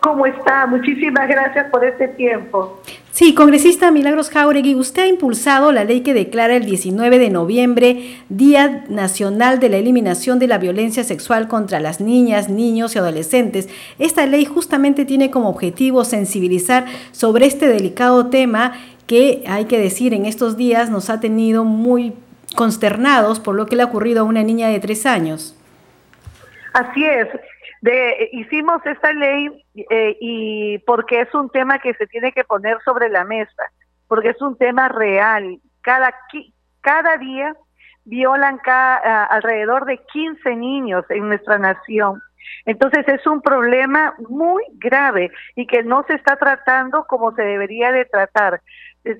¿Cómo 0.00 0.26
está? 0.26 0.66
Muchísimas 0.66 1.28
gracias 1.28 1.70
por 1.70 1.84
este 1.84 2.08
tiempo. 2.08 2.80
Sí, 3.18 3.34
congresista 3.34 3.90
Milagros 3.90 4.30
Jauregui, 4.30 4.76
usted 4.76 5.02
ha 5.02 5.06
impulsado 5.08 5.72
la 5.72 5.82
ley 5.82 6.02
que 6.02 6.14
declara 6.14 6.54
el 6.54 6.64
19 6.64 7.18
de 7.18 7.30
noviembre 7.30 8.16
Día 8.28 8.84
Nacional 8.88 9.58
de 9.58 9.68
la 9.68 9.78
Eliminación 9.78 10.38
de 10.38 10.46
la 10.46 10.58
Violencia 10.58 11.02
Sexual 11.02 11.48
contra 11.48 11.80
las 11.80 12.00
Niñas, 12.00 12.48
Niños 12.48 12.94
y 12.94 13.00
Adolescentes. 13.00 13.68
Esta 13.98 14.24
ley 14.24 14.44
justamente 14.44 15.04
tiene 15.04 15.32
como 15.32 15.48
objetivo 15.48 16.04
sensibilizar 16.04 16.84
sobre 17.10 17.46
este 17.46 17.66
delicado 17.66 18.28
tema 18.28 18.74
que, 19.08 19.42
hay 19.48 19.64
que 19.64 19.80
decir, 19.80 20.14
en 20.14 20.24
estos 20.24 20.56
días 20.56 20.88
nos 20.88 21.10
ha 21.10 21.18
tenido 21.18 21.64
muy 21.64 22.12
consternados 22.54 23.40
por 23.40 23.56
lo 23.56 23.66
que 23.66 23.74
le 23.74 23.82
ha 23.82 23.86
ocurrido 23.86 24.20
a 24.20 24.24
una 24.26 24.44
niña 24.44 24.68
de 24.68 24.78
tres 24.78 25.06
años. 25.06 25.56
Así 26.72 27.04
es 27.04 27.26
de, 27.80 28.30
hicimos 28.32 28.84
esta 28.84 29.12
ley 29.12 29.64
eh, 29.74 30.16
y 30.20 30.78
porque 30.80 31.20
es 31.20 31.34
un 31.34 31.50
tema 31.50 31.78
que 31.78 31.94
se 31.94 32.06
tiene 32.06 32.32
que 32.32 32.44
poner 32.44 32.78
sobre 32.84 33.08
la 33.08 33.24
mesa, 33.24 33.62
porque 34.08 34.30
es 34.30 34.42
un 34.42 34.56
tema 34.56 34.88
real. 34.88 35.60
Cada, 35.82 36.14
cada 36.80 37.16
día 37.18 37.54
violan 38.04 38.58
cada, 38.58 39.24
alrededor 39.24 39.84
de 39.84 39.98
15 40.12 40.56
niños 40.56 41.04
en 41.10 41.28
nuestra 41.28 41.58
nación. 41.58 42.20
Entonces 42.64 43.06
es 43.08 43.26
un 43.26 43.42
problema 43.42 44.14
muy 44.28 44.64
grave 44.74 45.30
y 45.54 45.66
que 45.66 45.82
no 45.82 46.04
se 46.08 46.14
está 46.14 46.36
tratando 46.36 47.04
como 47.04 47.34
se 47.34 47.42
debería 47.42 47.92
de 47.92 48.06
tratar, 48.06 48.62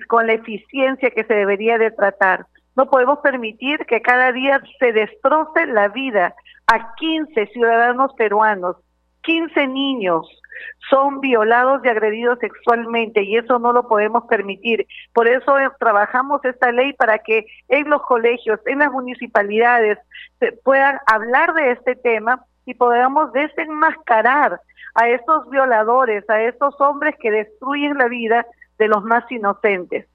con 0.07 0.27
la 0.27 0.33
eficiencia 0.33 1.11
que 1.11 1.23
se 1.23 1.33
debería 1.33 1.77
de 1.77 1.91
tratar. 1.91 2.45
No 2.75 2.89
podemos 2.89 3.19
permitir 3.19 3.85
que 3.85 4.01
cada 4.01 4.31
día 4.31 4.61
se 4.79 4.91
destroce 4.91 5.65
la 5.67 5.89
vida 5.89 6.33
a 6.71 6.93
15 6.95 7.47
ciudadanos 7.47 8.13
peruanos, 8.13 8.77
15 9.23 9.67
niños 9.67 10.27
son 10.89 11.21
violados 11.21 11.81
y 11.83 11.87
agredidos 11.87 12.37
sexualmente 12.39 13.23
y 13.23 13.37
eso 13.37 13.59
no 13.59 13.71
lo 13.71 13.87
podemos 13.87 14.25
permitir. 14.25 14.85
Por 15.13 15.27
eso 15.27 15.57
eh, 15.59 15.69
trabajamos 15.79 16.43
esta 16.43 16.71
ley 16.71 16.93
para 16.93 17.19
que 17.19 17.45
en 17.69 17.89
los 17.89 18.01
colegios, 18.03 18.59
en 18.65 18.79
las 18.79 18.91
municipalidades, 18.91 19.97
se 20.39 20.51
puedan 20.51 20.99
hablar 21.05 21.53
de 21.53 21.71
este 21.71 21.95
tema 21.95 22.45
y 22.65 22.73
podamos 22.73 23.31
desenmascarar 23.33 24.59
a 24.95 25.09
estos 25.09 25.49
violadores, 25.49 26.29
a 26.29 26.41
estos 26.41 26.79
hombres 26.81 27.15
que 27.19 27.31
destruyen 27.31 27.97
la 27.97 28.07
vida 28.07 28.45
de 28.77 28.87
los 28.87 29.03
más 29.03 29.23
inocentes. 29.31 30.07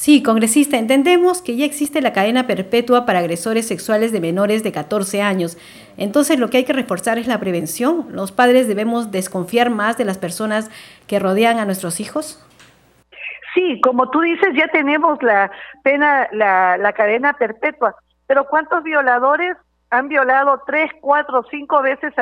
Sí, 0.00 0.22
congresista, 0.22 0.78
entendemos 0.78 1.42
que 1.42 1.56
ya 1.56 1.66
existe 1.66 2.00
la 2.00 2.14
cadena 2.14 2.46
perpetua 2.46 3.04
para 3.04 3.18
agresores 3.18 3.68
sexuales 3.68 4.12
de 4.12 4.20
menores 4.20 4.62
de 4.62 4.72
14 4.72 5.20
años. 5.20 5.58
Entonces 5.98 6.38
lo 6.38 6.48
que 6.48 6.56
hay 6.56 6.64
que 6.64 6.72
reforzar 6.72 7.18
es 7.18 7.26
la 7.26 7.38
prevención. 7.38 8.06
¿Los 8.10 8.32
padres 8.32 8.66
debemos 8.66 9.10
desconfiar 9.10 9.68
más 9.68 9.98
de 9.98 10.06
las 10.06 10.16
personas 10.16 10.70
que 11.06 11.18
rodean 11.18 11.58
a 11.58 11.66
nuestros 11.66 12.00
hijos? 12.00 12.42
Sí, 13.52 13.80
como 13.82 14.08
tú 14.10 14.20
dices, 14.20 14.48
ya 14.54 14.68
tenemos 14.68 15.22
la 15.22 15.50
pena, 15.82 16.28
la, 16.32 16.92
cadena 16.96 17.34
perpetua. 17.34 17.94
Pero 18.26 18.46
¿cuántos 18.46 18.82
violadores 18.82 19.56
han 19.90 20.08
violado 20.08 20.62
tres, 20.66 20.90
cuatro, 21.02 21.44
cinco 21.50 21.82
veces 21.82 22.14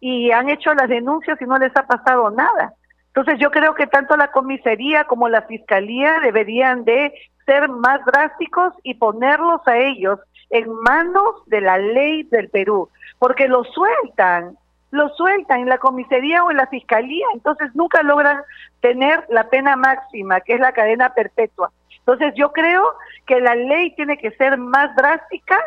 y 0.00 0.32
han 0.32 0.50
hecho 0.50 0.74
las 0.74 0.88
denuncias 0.88 1.40
y 1.40 1.46
no 1.46 1.56
les 1.58 1.74
ha 1.76 1.86
pasado 1.86 2.30
nada? 2.30 2.74
Entonces 3.16 3.40
yo 3.40 3.50
creo 3.50 3.74
que 3.74 3.86
tanto 3.86 4.14
la 4.18 4.30
comisaría 4.30 5.04
como 5.04 5.30
la 5.30 5.40
fiscalía 5.40 6.20
deberían 6.20 6.84
de 6.84 7.14
ser 7.46 7.66
más 7.70 8.04
drásticos 8.04 8.74
y 8.82 8.92
ponerlos 8.92 9.66
a 9.66 9.78
ellos 9.78 10.20
en 10.50 10.70
manos 10.82 11.42
de 11.46 11.62
la 11.62 11.78
ley 11.78 12.24
del 12.24 12.50
Perú, 12.50 12.90
porque 13.18 13.48
los 13.48 13.66
sueltan, 13.72 14.58
los 14.90 15.16
sueltan 15.16 15.60
en 15.60 15.70
la 15.70 15.78
comisaría 15.78 16.44
o 16.44 16.50
en 16.50 16.58
la 16.58 16.66
fiscalía, 16.66 17.24
entonces 17.32 17.74
nunca 17.74 18.02
logran 18.02 18.42
tener 18.82 19.24
la 19.30 19.48
pena 19.48 19.76
máxima, 19.76 20.42
que 20.42 20.52
es 20.52 20.60
la 20.60 20.72
cadena 20.72 21.14
perpetua. 21.14 21.72
Entonces 22.00 22.34
yo 22.36 22.52
creo 22.52 22.84
que 23.26 23.40
la 23.40 23.54
ley 23.54 23.94
tiene 23.94 24.18
que 24.18 24.32
ser 24.32 24.58
más 24.58 24.94
drástica, 24.94 25.58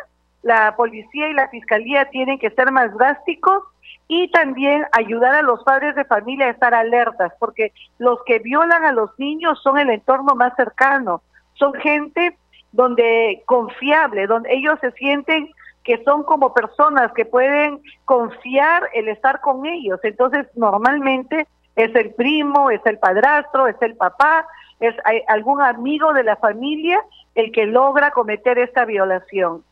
la 0.44 0.76
policía 0.76 1.30
y 1.30 1.34
la 1.34 1.50
fiscalía 1.50 2.06
tienen 2.12 2.38
que 2.38 2.52
ser 2.52 2.72
más 2.72 2.96
drásticos 2.96 3.64
y 4.12 4.28
también 4.32 4.86
ayudar 4.92 5.36
a 5.36 5.44
los 5.44 5.64
padres 5.64 5.96
de 5.96 6.04
familia 6.04 6.48
a 6.48 6.50
estar 6.50 6.74
alertas, 6.74 7.32
porque 7.40 7.72
los 8.00 8.18
que 8.26 8.40
violan 8.40 8.84
a 8.84 8.92
los 8.92 9.12
niños 9.20 9.62
son 9.62 9.78
el 9.78 9.92
entorno 9.92 10.34
más 10.34 10.56
cercano, 10.56 11.22
son 11.54 11.74
gente 11.76 12.36
donde 12.72 13.44
confiable, 13.46 14.26
donde 14.26 14.52
ellos 14.52 14.80
se 14.82 14.92
sienten 14.94 15.52
que 15.84 16.04
son 16.04 16.24
como 16.24 16.56
personas 16.56 17.12
que 17.14 17.26
pueden 17.26 17.82
confiar 18.06 18.90
el 18.94 19.10
estar 19.10 19.42
con 19.42 19.68
ellos. 19.68 20.00
Entonces, 20.02 20.48
normalmente 20.56 21.48
es 21.76 21.94
el 21.94 22.12
primo, 22.16 22.72
es 22.72 22.82
el 22.86 22.98
padrastro, 22.98 23.68
es 23.68 23.80
el 23.80 23.96
papá, 23.96 24.48
es 24.80 24.96
algún 25.28 25.62
amigo 25.62 26.14
de 26.14 26.24
la 26.24 26.36
familia 26.36 27.00
el 27.36 27.52
que 27.52 27.68
logra 27.68 28.10
cometer 28.10 28.58
esta 28.58 28.86
violación. 28.86 29.64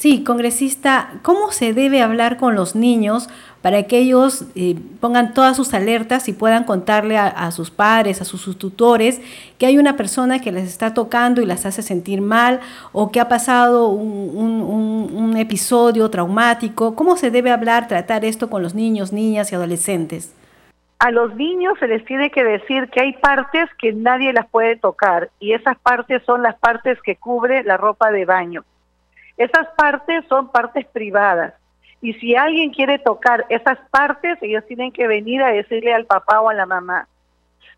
Sí, 0.00 0.24
congresista, 0.24 1.10
¿cómo 1.20 1.52
se 1.52 1.74
debe 1.74 2.00
hablar 2.00 2.38
con 2.38 2.54
los 2.54 2.74
niños 2.74 3.28
para 3.60 3.82
que 3.82 3.98
ellos 3.98 4.46
eh, 4.54 4.74
pongan 4.98 5.34
todas 5.34 5.58
sus 5.58 5.74
alertas 5.74 6.26
y 6.28 6.32
puedan 6.32 6.64
contarle 6.64 7.18
a, 7.18 7.50
sus 7.50 7.70
padres, 7.70 8.22
a 8.22 8.24
sus, 8.24 8.56
tutores, 8.56 9.20
que 9.58 9.66
hay 9.66 9.76
una 9.76 9.98
persona 9.98 10.40
que 10.40 10.52
les 10.52 10.64
está 10.64 10.94
tocando 10.94 11.42
y 11.42 11.44
las 11.44 11.66
hace 11.66 11.82
sentir 11.82 12.22
mal 12.22 12.60
o 12.92 13.12
que 13.12 13.20
ha 13.20 13.28
pasado 13.28 13.88
un, 13.88 15.36
episodio 15.36 16.08
traumático? 16.08 16.96
¿Cómo 16.96 17.16
se 17.16 17.30
debe 17.30 17.50
hablar, 17.50 17.86
tratar 17.86 18.24
esto 18.24 18.48
con 18.48 18.62
los 18.62 18.74
niños, 18.74 19.12
niñas 19.12 19.52
y 19.52 19.54
adolescentes? 19.54 20.34
A 20.98 21.10
los 21.10 21.34
niños 21.34 21.78
se 21.78 21.86
les 21.86 22.04
tiene 22.06 22.30
que 22.30 22.42
decir 22.42 22.88
que 22.88 23.00
hay 23.00 23.12
partes 23.14 23.68
que 23.78 23.92
nadie 23.92 24.32
las 24.32 24.48
puede 24.48 24.76
tocar 24.76 25.28
y 25.40 25.52
esas 25.52 25.78
partes 25.78 26.22
son 26.24 26.42
las 26.42 26.58
partes 26.58 26.98
que 27.02 27.16
cubre 27.16 27.64
la 27.64 27.76
ropa 27.76 28.10
de 28.10 28.24
baño. 28.24 28.64
Esas 29.40 29.68
partes 29.68 30.22
son 30.28 30.48
partes 30.52 30.86
privadas. 30.88 31.54
Y 32.02 32.12
si 32.12 32.36
alguien 32.36 32.72
quiere 32.74 32.98
tocar 32.98 33.46
esas 33.48 33.78
partes, 33.90 34.36
ellos 34.42 34.66
tienen 34.66 34.92
que 34.92 35.06
venir 35.06 35.42
a 35.42 35.50
decirle 35.50 35.94
al 35.94 36.04
papá 36.04 36.42
o 36.42 36.50
a 36.50 36.54
la 36.54 36.66
mamá. 36.66 37.08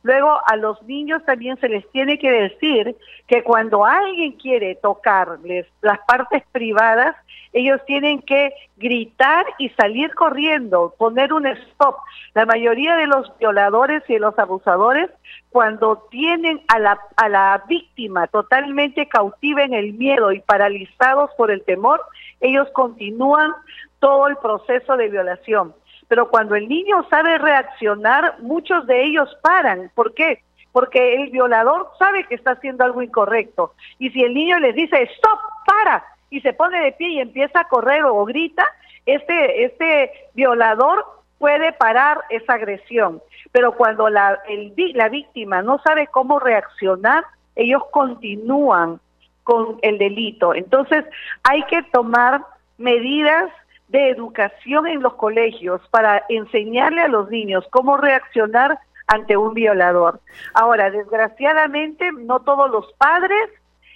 Luego 0.03 0.41
a 0.47 0.57
los 0.57 0.83
niños 0.83 1.25
también 1.25 1.59
se 1.61 1.69
les 1.69 1.88
tiene 1.91 2.19
que 2.19 2.31
decir 2.31 2.97
que 3.29 3.43
cuando 3.43 3.85
alguien 3.85 4.33
quiere 4.33 4.75
tocarles 4.77 5.67
las 5.81 5.99
partes 6.01 6.43
privadas, 6.51 7.15
ellos 7.53 7.81
tienen 7.87 8.23
que 8.23 8.53
gritar 8.77 9.45
y 9.59 9.69
salir 9.71 10.15
corriendo, 10.15 10.95
poner 10.99 11.33
un 11.33 11.47
stop. 11.47 11.97
La 12.35 12.47
mayoría 12.47 12.97
de 12.97 13.07
los 13.07 13.31
violadores 13.38 14.03
y 14.09 14.15
de 14.15 14.21
los 14.21 14.38
abusadores, 14.38 15.11
cuando 15.51 16.09
tienen 16.11 16.62
a 16.69 16.79
la, 16.79 16.99
a 17.17 17.29
la 17.29 17.62
víctima 17.69 18.27
totalmente 18.27 19.07
cautiva 19.07 19.62
en 19.62 19.75
el 19.75 19.93
miedo 19.93 20.33
y 20.33 20.41
paralizados 20.41 21.31
por 21.37 21.51
el 21.51 21.62
temor, 21.62 22.01
ellos 22.41 22.69
continúan 22.73 23.53
todo 24.01 24.27
el 24.27 24.37
proceso 24.37 24.97
de 24.97 25.09
violación. 25.09 25.75
Pero 26.12 26.29
cuando 26.29 26.55
el 26.57 26.68
niño 26.68 27.07
sabe 27.09 27.38
reaccionar, 27.38 28.37
muchos 28.40 28.87
de 28.87 29.03
ellos 29.03 29.35
paran. 29.40 29.90
¿Por 29.94 30.12
qué? 30.12 30.42
Porque 30.70 31.14
el 31.14 31.31
violador 31.31 31.88
sabe 31.98 32.25
que 32.25 32.35
está 32.35 32.51
haciendo 32.51 32.85
algo 32.85 33.01
incorrecto. 33.01 33.72
Y 33.98 34.11
si 34.11 34.22
el 34.22 34.35
niño 34.35 34.59
les 34.59 34.75
dice, 34.75 35.05
stop, 35.05 35.40
para, 35.64 36.05
y 36.29 36.42
se 36.42 36.53
pone 36.53 36.83
de 36.83 36.92
pie 36.92 37.09
y 37.09 37.20
empieza 37.20 37.61
a 37.61 37.68
correr 37.68 38.05
o 38.05 38.27
grita, 38.27 38.66
este, 39.07 39.64
este 39.64 40.12
violador 40.35 41.03
puede 41.38 41.72
parar 41.72 42.20
esa 42.29 42.53
agresión. 42.57 43.22
Pero 43.51 43.72
cuando 43.72 44.11
la, 44.11 44.38
el, 44.51 44.75
la 44.94 45.09
víctima 45.09 45.62
no 45.62 45.79
sabe 45.79 46.09
cómo 46.09 46.38
reaccionar, 46.38 47.25
ellos 47.57 47.85
continúan 47.90 49.01
con 49.44 49.79
el 49.81 49.96
delito. 49.96 50.55
Entonces 50.55 51.07
hay 51.42 51.62
que 51.70 51.83
tomar 51.85 52.42
medidas 52.77 53.51
de 53.92 54.09
educación 54.09 54.88
en 54.88 55.02
los 55.02 55.14
colegios 55.14 55.81
para 55.90 56.24
enseñarle 56.28 57.02
a 57.02 57.09
los 57.09 57.31
niños 57.31 57.64
cómo 57.70 57.98
reaccionar 57.98 58.78
ante 59.07 59.37
un 59.37 59.52
violador. 59.52 60.20
Ahora, 60.55 60.90
desgraciadamente, 60.90 62.11
no 62.12 62.40
todos 62.40 62.70
los 62.70 62.90
padres 62.94 63.50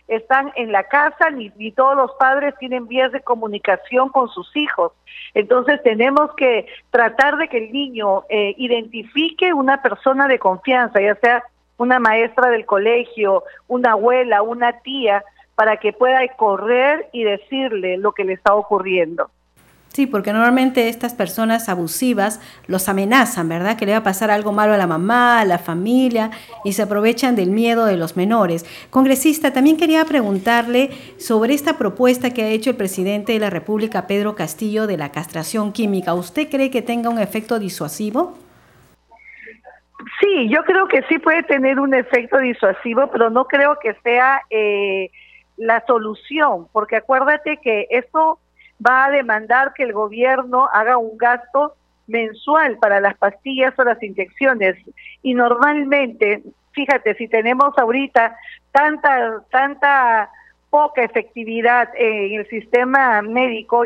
están 0.06 0.52
en 0.54 0.70
la 0.70 0.84
casa 0.84 1.30
ni, 1.30 1.50
todos 1.72 1.96
los 1.96 2.12
padres 2.12 2.54
tienen 2.58 2.86
vías 2.86 3.10
de 3.10 3.22
comunicación 3.22 4.10
con 4.10 4.28
sus 4.28 4.54
hijos. 4.54 4.92
Entonces 5.34 5.82
tenemos 5.82 6.32
que 6.36 6.66
tratar 6.90 7.38
de 7.38 7.48
que 7.48 7.58
el 7.58 7.72
niño 7.72 8.24
eh, 8.28 8.54
identifique 8.58 9.52
una 9.52 9.82
persona 9.82 10.28
de 10.28 10.38
confianza, 10.38 11.00
ya 11.00 11.16
sea 11.16 11.42
una 11.78 11.98
maestra 11.98 12.50
del 12.50 12.66
colegio, 12.66 13.44
una 13.66 13.92
abuela, 13.92 14.42
una 14.42 14.80
tía, 14.80 15.24
para 15.54 15.78
que 15.78 15.94
pueda 15.94 16.26
correr 16.36 17.08
y 17.12 17.24
decirle 17.24 17.96
lo 17.96 18.12
que 18.12 18.24
le 18.24 18.34
está 18.34 18.54
ocurriendo. 18.54 19.30
Sí, 19.96 20.06
porque 20.06 20.34
normalmente 20.34 20.90
estas 20.90 21.14
personas 21.14 21.70
abusivas 21.70 22.38
los 22.66 22.86
amenazan, 22.90 23.48
¿verdad? 23.48 23.78
Que 23.78 23.86
le 23.86 23.92
va 23.92 23.98
a 24.00 24.02
pasar 24.02 24.30
algo 24.30 24.52
malo 24.52 24.74
a 24.74 24.76
la 24.76 24.86
mamá, 24.86 25.40
a 25.40 25.46
la 25.46 25.56
familia, 25.56 26.32
y 26.64 26.74
se 26.74 26.82
aprovechan 26.82 27.34
del 27.34 27.48
miedo 27.48 27.86
de 27.86 27.96
los 27.96 28.14
menores. 28.14 28.66
Congresista, 28.90 29.54
también 29.54 29.78
quería 29.78 30.04
preguntarle 30.04 30.90
sobre 31.16 31.54
esta 31.54 31.78
propuesta 31.78 32.28
que 32.28 32.42
ha 32.42 32.48
hecho 32.48 32.68
el 32.68 32.76
presidente 32.76 33.32
de 33.32 33.38
la 33.38 33.48
República, 33.48 34.06
Pedro 34.06 34.34
Castillo, 34.34 34.86
de 34.86 34.98
la 34.98 35.12
castración 35.12 35.72
química. 35.72 36.12
¿Usted 36.12 36.50
cree 36.50 36.70
que 36.70 36.82
tenga 36.82 37.08
un 37.08 37.18
efecto 37.18 37.58
disuasivo? 37.58 38.36
Sí, 40.20 40.50
yo 40.50 40.62
creo 40.64 40.88
que 40.88 41.04
sí 41.08 41.18
puede 41.18 41.42
tener 41.44 41.80
un 41.80 41.94
efecto 41.94 42.36
disuasivo, 42.36 43.08
pero 43.10 43.30
no 43.30 43.46
creo 43.46 43.78
que 43.80 43.94
sea 44.02 44.42
eh, 44.50 45.10
la 45.56 45.82
solución, 45.86 46.68
porque 46.70 46.96
acuérdate 46.96 47.56
que 47.62 47.86
esto 47.88 48.40
va 48.84 49.06
a 49.06 49.10
demandar 49.10 49.72
que 49.74 49.82
el 49.82 49.92
gobierno 49.92 50.68
haga 50.72 50.98
un 50.98 51.16
gasto 51.16 51.74
mensual 52.06 52.78
para 52.78 53.00
las 53.00 53.16
pastillas 53.16 53.74
o 53.78 53.84
las 53.84 54.02
inyecciones. 54.02 54.76
Y 55.22 55.34
normalmente, 55.34 56.42
fíjate, 56.72 57.14
si 57.14 57.28
tenemos 57.28 57.76
ahorita 57.78 58.36
tanta, 58.72 59.42
tanta 59.50 60.30
poca 60.70 61.02
efectividad 61.02 61.88
en 61.96 62.40
el 62.40 62.48
sistema 62.48 63.22
médico 63.22 63.84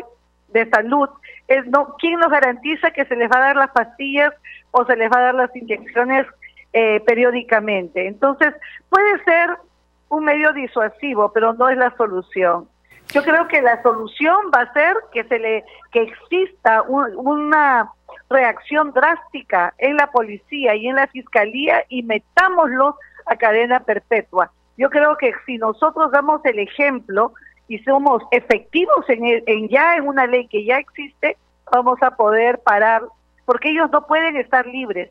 de 0.48 0.68
salud, 0.70 1.08
es 1.48 1.66
no, 1.66 1.96
¿quién 1.98 2.18
nos 2.18 2.30
garantiza 2.30 2.90
que 2.90 3.04
se 3.04 3.16
les 3.16 3.30
va 3.30 3.36
a 3.36 3.46
dar 3.46 3.56
las 3.56 3.70
pastillas 3.70 4.32
o 4.72 4.84
se 4.84 4.96
les 4.96 5.10
va 5.10 5.18
a 5.18 5.22
dar 5.22 5.34
las 5.34 5.54
inyecciones 5.54 6.26
eh, 6.72 7.00
periódicamente? 7.00 8.06
Entonces, 8.06 8.54
puede 8.88 9.22
ser 9.24 9.50
un 10.08 10.24
medio 10.24 10.52
disuasivo, 10.52 11.32
pero 11.32 11.52
no 11.54 11.68
es 11.68 11.76
la 11.76 11.94
solución. 11.96 12.68
Yo 13.12 13.22
creo 13.24 13.48
que 13.48 13.60
la 13.60 13.82
solución 13.82 14.36
va 14.54 14.62
a 14.62 14.72
ser 14.72 14.96
que 15.12 15.24
se 15.24 15.38
le 15.38 15.64
que 15.90 16.02
exista 16.02 16.82
una 16.82 17.90
reacción 18.28 18.92
drástica 18.92 19.74
en 19.78 19.96
la 19.96 20.06
policía 20.10 20.76
y 20.76 20.86
en 20.86 20.96
la 20.96 21.08
fiscalía 21.08 21.84
y 21.88 22.04
metámoslos 22.04 22.94
a 23.26 23.36
cadena 23.36 23.80
perpetua. 23.80 24.52
Yo 24.76 24.90
creo 24.90 25.16
que 25.16 25.32
si 25.44 25.58
nosotros 25.58 26.12
damos 26.12 26.40
el 26.44 26.58
ejemplo 26.60 27.32
y 27.66 27.78
somos 27.80 28.22
efectivos 28.30 29.04
en 29.08 29.68
ya 29.68 29.96
en 29.96 30.06
una 30.06 30.26
ley 30.26 30.46
que 30.46 30.64
ya 30.64 30.78
existe, 30.78 31.36
vamos 31.70 32.02
a 32.02 32.12
poder 32.12 32.60
parar, 32.60 33.02
porque 33.44 33.70
ellos 33.70 33.90
no 33.90 34.06
pueden 34.06 34.36
estar 34.36 34.66
libres. 34.66 35.10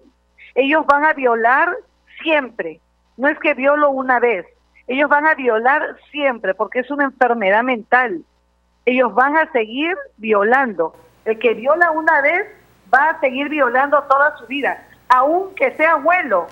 Ellos 0.56 0.86
van 0.86 1.06
a 1.06 1.14
violar 1.14 1.70
siempre. 2.22 2.80
No 3.18 3.28
es 3.28 3.38
que 3.40 3.54
violo 3.54 3.92
una 3.92 4.20
vez, 4.20 4.46
ellos 4.90 5.08
van 5.08 5.28
a 5.28 5.36
violar 5.36 5.98
siempre 6.12 6.56
porque 6.56 6.80
es 6.80 6.90
una 6.90 7.06
enfermedad 7.06 7.62
mental. 7.62 8.24
Ellos 8.86 9.14
van 9.14 9.38
a 9.38 9.52
seguir 9.52 9.96
violando. 10.18 10.96
El 11.26 11.38
que 11.38 11.54
viola 11.54 11.92
una 11.92 12.22
vez 12.22 12.48
va 12.92 13.12
a 13.12 13.20
seguir 13.20 13.50
violando 13.50 14.02
toda 14.10 14.36
su 14.38 14.48
vida, 14.48 14.84
aunque 15.08 15.76
sea 15.76 15.92
abuelo. 15.92 16.48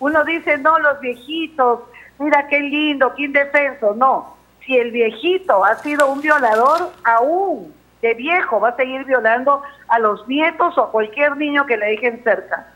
Uno 0.00 0.24
dice, 0.24 0.56
no, 0.56 0.78
los 0.78 1.00
viejitos, 1.00 1.80
mira 2.18 2.46
qué 2.48 2.60
lindo, 2.60 3.14
qué 3.14 3.24
indefenso. 3.24 3.94
No, 3.94 4.34
si 4.64 4.78
el 4.78 4.90
viejito 4.90 5.62
ha 5.66 5.74
sido 5.76 6.10
un 6.10 6.22
violador, 6.22 6.92
aún 7.04 7.74
de 8.00 8.14
viejo 8.14 8.58
va 8.58 8.70
a 8.70 8.76
seguir 8.76 9.04
violando 9.04 9.62
a 9.88 9.98
los 9.98 10.26
nietos 10.26 10.78
o 10.78 10.84
a 10.84 10.90
cualquier 10.90 11.36
niño 11.36 11.66
que 11.66 11.76
le 11.76 11.90
dejen 11.90 12.24
cerca. 12.24 12.71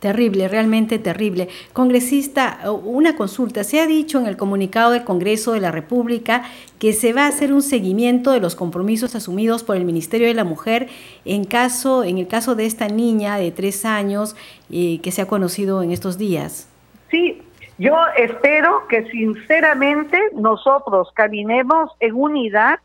Terrible, 0.00 0.46
realmente 0.46 1.00
terrible. 1.00 1.48
Congresista, 1.72 2.60
una 2.84 3.16
consulta. 3.16 3.64
Se 3.64 3.80
ha 3.80 3.86
dicho 3.86 4.20
en 4.20 4.26
el 4.26 4.36
comunicado 4.36 4.92
del 4.92 5.02
Congreso 5.02 5.52
de 5.52 5.60
la 5.60 5.72
República 5.72 6.44
que 6.78 6.92
se 6.92 7.12
va 7.12 7.24
a 7.24 7.28
hacer 7.28 7.52
un 7.52 7.62
seguimiento 7.62 8.30
de 8.30 8.38
los 8.38 8.54
compromisos 8.54 9.16
asumidos 9.16 9.64
por 9.64 9.74
el 9.74 9.84
Ministerio 9.84 10.28
de 10.28 10.34
la 10.34 10.44
Mujer 10.44 10.88
en 11.24 11.44
caso, 11.44 12.04
en 12.04 12.18
el 12.18 12.28
caso 12.28 12.54
de 12.54 12.66
esta 12.66 12.86
niña 12.86 13.38
de 13.38 13.50
tres 13.50 13.84
años 13.84 14.36
eh, 14.70 15.00
que 15.02 15.10
se 15.10 15.22
ha 15.22 15.26
conocido 15.26 15.82
en 15.82 15.90
estos 15.90 16.16
días. 16.16 16.68
Sí, 17.10 17.42
yo 17.78 17.96
espero 18.16 18.86
que 18.86 19.04
sinceramente 19.10 20.20
nosotros 20.34 21.10
caminemos 21.12 21.90
en 21.98 22.14
unidad, 22.14 22.78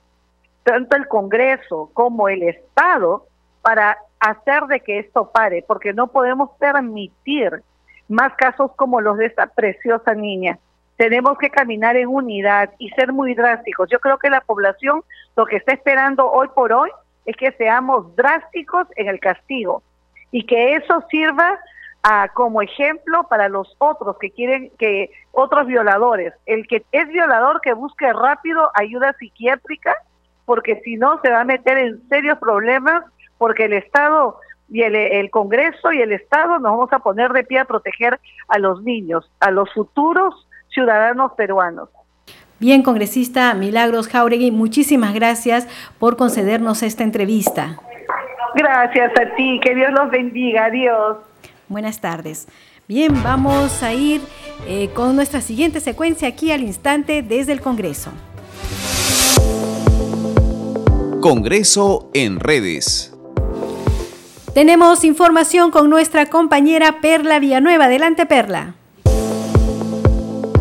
tanto 0.63 0.95
el 0.95 1.07
Congreso 1.07 1.91
como 1.93 2.27
el 2.27 2.41
Estado, 2.41 3.27
para 3.61 3.97
hacer 4.23 4.63
de 4.67 4.79
que 4.79 4.99
esto 4.99 5.29
pare, 5.31 5.63
porque 5.67 5.93
no 5.93 6.07
podemos 6.07 6.51
permitir 6.57 7.61
más 8.07 8.33
casos 8.35 8.71
como 8.75 9.01
los 9.01 9.17
de 9.17 9.25
esta 9.25 9.47
preciosa 9.47 10.13
niña. 10.13 10.59
Tenemos 10.95 11.37
que 11.37 11.49
caminar 11.49 11.97
en 11.97 12.07
unidad 12.07 12.71
y 12.77 12.89
ser 12.91 13.11
muy 13.11 13.33
drásticos. 13.33 13.89
Yo 13.89 13.99
creo 13.99 14.17
que 14.17 14.29
la 14.29 14.41
población 14.41 15.03
lo 15.35 15.45
que 15.45 15.57
está 15.57 15.73
esperando 15.73 16.31
hoy 16.31 16.47
por 16.55 16.71
hoy 16.71 16.89
es 17.25 17.35
que 17.35 17.51
seamos 17.53 18.15
drásticos 18.15 18.87
en 18.95 19.09
el 19.09 19.19
castigo 19.19 19.83
y 20.31 20.45
que 20.45 20.75
eso 20.75 21.03
sirva 21.09 21.59
a, 22.03 22.29
como 22.29 22.61
ejemplo 22.61 23.27
para 23.29 23.49
los 23.49 23.75
otros 23.79 24.17
que 24.19 24.31
quieren 24.31 24.71
que 24.77 25.11
otros 25.31 25.67
violadores. 25.67 26.33
El 26.45 26.65
que 26.67 26.85
es 26.93 27.07
violador 27.09 27.59
que 27.59 27.73
busque 27.73 28.11
rápido 28.13 28.71
ayuda 28.75 29.15
psiquiátrica 29.19 29.95
porque 30.45 30.81
si 30.83 30.95
no 30.95 31.19
se 31.21 31.29
va 31.29 31.41
a 31.41 31.45
meter 31.45 31.77
en 31.77 32.07
serios 32.09 32.37
problemas 32.37 33.03
porque 33.43 33.65
el 33.65 33.73
Estado 33.73 34.37
y 34.69 34.83
el, 34.83 35.29
Congreso 35.29 35.91
y 35.91 35.99
el 35.99 36.13
Estado 36.13 36.59
nos 36.59 36.71
vamos 36.71 36.93
a 36.93 36.99
poner 36.99 37.33
de 37.33 37.43
pie 37.43 37.59
a 37.59 37.65
proteger 37.65 38.17
a 38.47 38.57
los 38.57 38.81
niños, 38.83 39.29
a 39.41 39.51
los 39.51 39.69
futuros 39.73 40.47
ciudadanos 40.69 41.33
peruanos. 41.33 41.89
Bien, 42.59 42.83
congresista 42.83 43.53
Milagros 43.53 44.07
Jauregui, 44.07 44.51
muchísimas 44.51 45.13
gracias 45.13 45.67
por 45.99 46.15
concedernos 46.15 46.83
esta 46.83 47.03
entrevista. 47.03 47.81
Gracias 48.55 49.11
a 49.19 49.35
ti, 49.35 49.59
que 49.61 49.75
Dios 49.75 49.91
los 49.91 50.09
bendiga, 50.09 50.67
adiós. 50.67 51.17
Buenas 51.67 51.99
tardes. 51.99 52.47
Bien, 52.87 53.11
vamos 53.23 53.83
a 53.83 53.91
ir 53.91 54.21
eh, 54.69 54.89
con 54.93 55.17
nuestra 55.17 55.41
siguiente 55.41 55.81
secuencia 55.81 56.29
aquí 56.29 56.53
al 56.53 56.61
instante 56.61 57.21
desde 57.23 57.51
el 57.51 57.59
Congreso. 57.59 58.13
Congreso 61.19 62.09
en 62.13 62.39
redes. 62.39 63.12
Tenemos 64.53 65.03
información 65.03 65.71
con 65.71 65.89
nuestra 65.89 66.27
compañera 66.27 67.01
Perla 67.01 67.39
Villanueva. 67.39 67.85
Adelante, 67.85 68.27
Perla. 68.27 68.75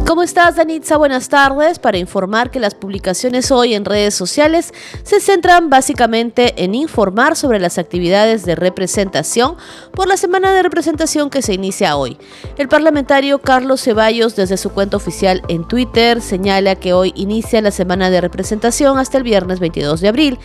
¿Cómo 0.05 0.25
estás, 0.25 0.57
Danitza? 0.57 0.97
Buenas 0.97 1.29
tardes. 1.29 1.79
Para 1.79 1.97
informar 1.97 2.51
que 2.51 2.59
las 2.59 2.75
publicaciones 2.75 3.53
hoy 3.53 3.75
en 3.75 3.85
redes 3.85 4.15
sociales 4.15 4.75
se 5.05 5.21
centran 5.21 5.71
básicamente 5.71 6.65
en 6.65 6.75
informar 6.75 7.37
sobre 7.37 7.61
las 7.61 7.79
actividades 7.79 8.45
de 8.45 8.57
representación 8.57 9.57
por 9.93 10.09
la 10.09 10.17
semana 10.17 10.53
de 10.53 10.62
representación 10.62 11.31
que 11.31 11.41
se 11.41 11.55
inicia 11.55 11.97
hoy. 11.97 12.19
El 12.59 12.69
parlamentario 12.69 13.38
Carlos 13.38 13.81
Ceballos, 13.81 14.35
desde 14.35 14.57
su 14.57 14.71
cuenta 14.71 14.97
oficial 14.97 15.41
en 15.49 15.67
Twitter, 15.67 16.21
señala 16.21 16.75
que 16.75 16.93
hoy 16.93 17.12
inicia 17.15 17.62
la 17.62 17.71
semana 17.71 18.11
de 18.11 18.21
representación 18.21 18.99
hasta 18.99 19.19
el 19.19 19.25
viernes 19.25 19.61
22 19.61 20.01
de 20.01 20.09
abril. 20.09 20.38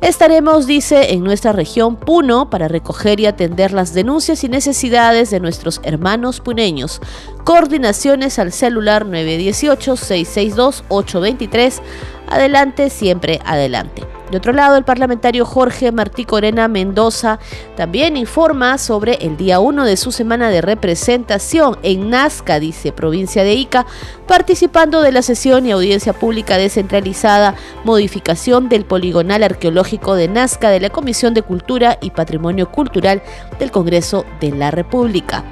Estaremos, 0.00 0.66
dice, 0.66 1.12
en 1.12 1.24
nuestra 1.24 1.52
región 1.52 1.96
Puno 1.96 2.48
para 2.48 2.68
recoger 2.68 3.20
y 3.20 3.26
atender 3.26 3.72
las 3.72 3.92
denuncias 3.92 4.44
y 4.44 4.48
necesidades 4.48 5.30
de 5.30 5.40
nuestros 5.40 5.80
hermanos 5.82 6.40
puneños. 6.40 7.00
Coordinaciones 7.44 8.38
al 8.38 8.52
celular 8.52 9.06
918-662-823. 9.06 11.80
Adelante, 12.28 12.90
siempre 12.90 13.40
adelante. 13.44 14.06
De 14.30 14.36
otro 14.36 14.52
lado, 14.52 14.76
el 14.76 14.84
parlamentario 14.84 15.44
Jorge 15.44 15.90
Martí 15.90 16.24
Corena 16.24 16.68
Mendoza 16.68 17.40
también 17.76 18.16
informa 18.16 18.78
sobre 18.78 19.14
el 19.14 19.36
día 19.36 19.58
1 19.58 19.84
de 19.84 19.96
su 19.96 20.12
semana 20.12 20.50
de 20.50 20.60
representación 20.60 21.76
en 21.82 22.10
Nazca, 22.10 22.60
dice 22.60 22.92
provincia 22.92 23.42
de 23.42 23.54
Ica, 23.54 23.86
participando 24.28 25.02
de 25.02 25.10
la 25.10 25.22
sesión 25.22 25.66
y 25.66 25.72
audiencia 25.72 26.12
pública 26.12 26.58
descentralizada, 26.58 27.56
modificación 27.82 28.68
del 28.68 28.84
poligonal 28.84 29.42
arqueológico 29.42 30.14
de 30.14 30.28
Nazca 30.28 30.70
de 30.70 30.78
la 30.78 30.90
Comisión 30.90 31.34
de 31.34 31.42
Cultura 31.42 31.98
y 32.00 32.10
Patrimonio 32.10 32.70
Cultural 32.70 33.22
del 33.58 33.72
Congreso 33.72 34.24
de 34.40 34.52
la 34.52 34.70
República. 34.70 35.44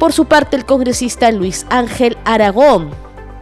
Por 0.00 0.14
su 0.14 0.24
parte, 0.24 0.56
el 0.56 0.64
congresista 0.64 1.30
Luis 1.30 1.66
Ángel 1.68 2.16
Aragón 2.24 2.88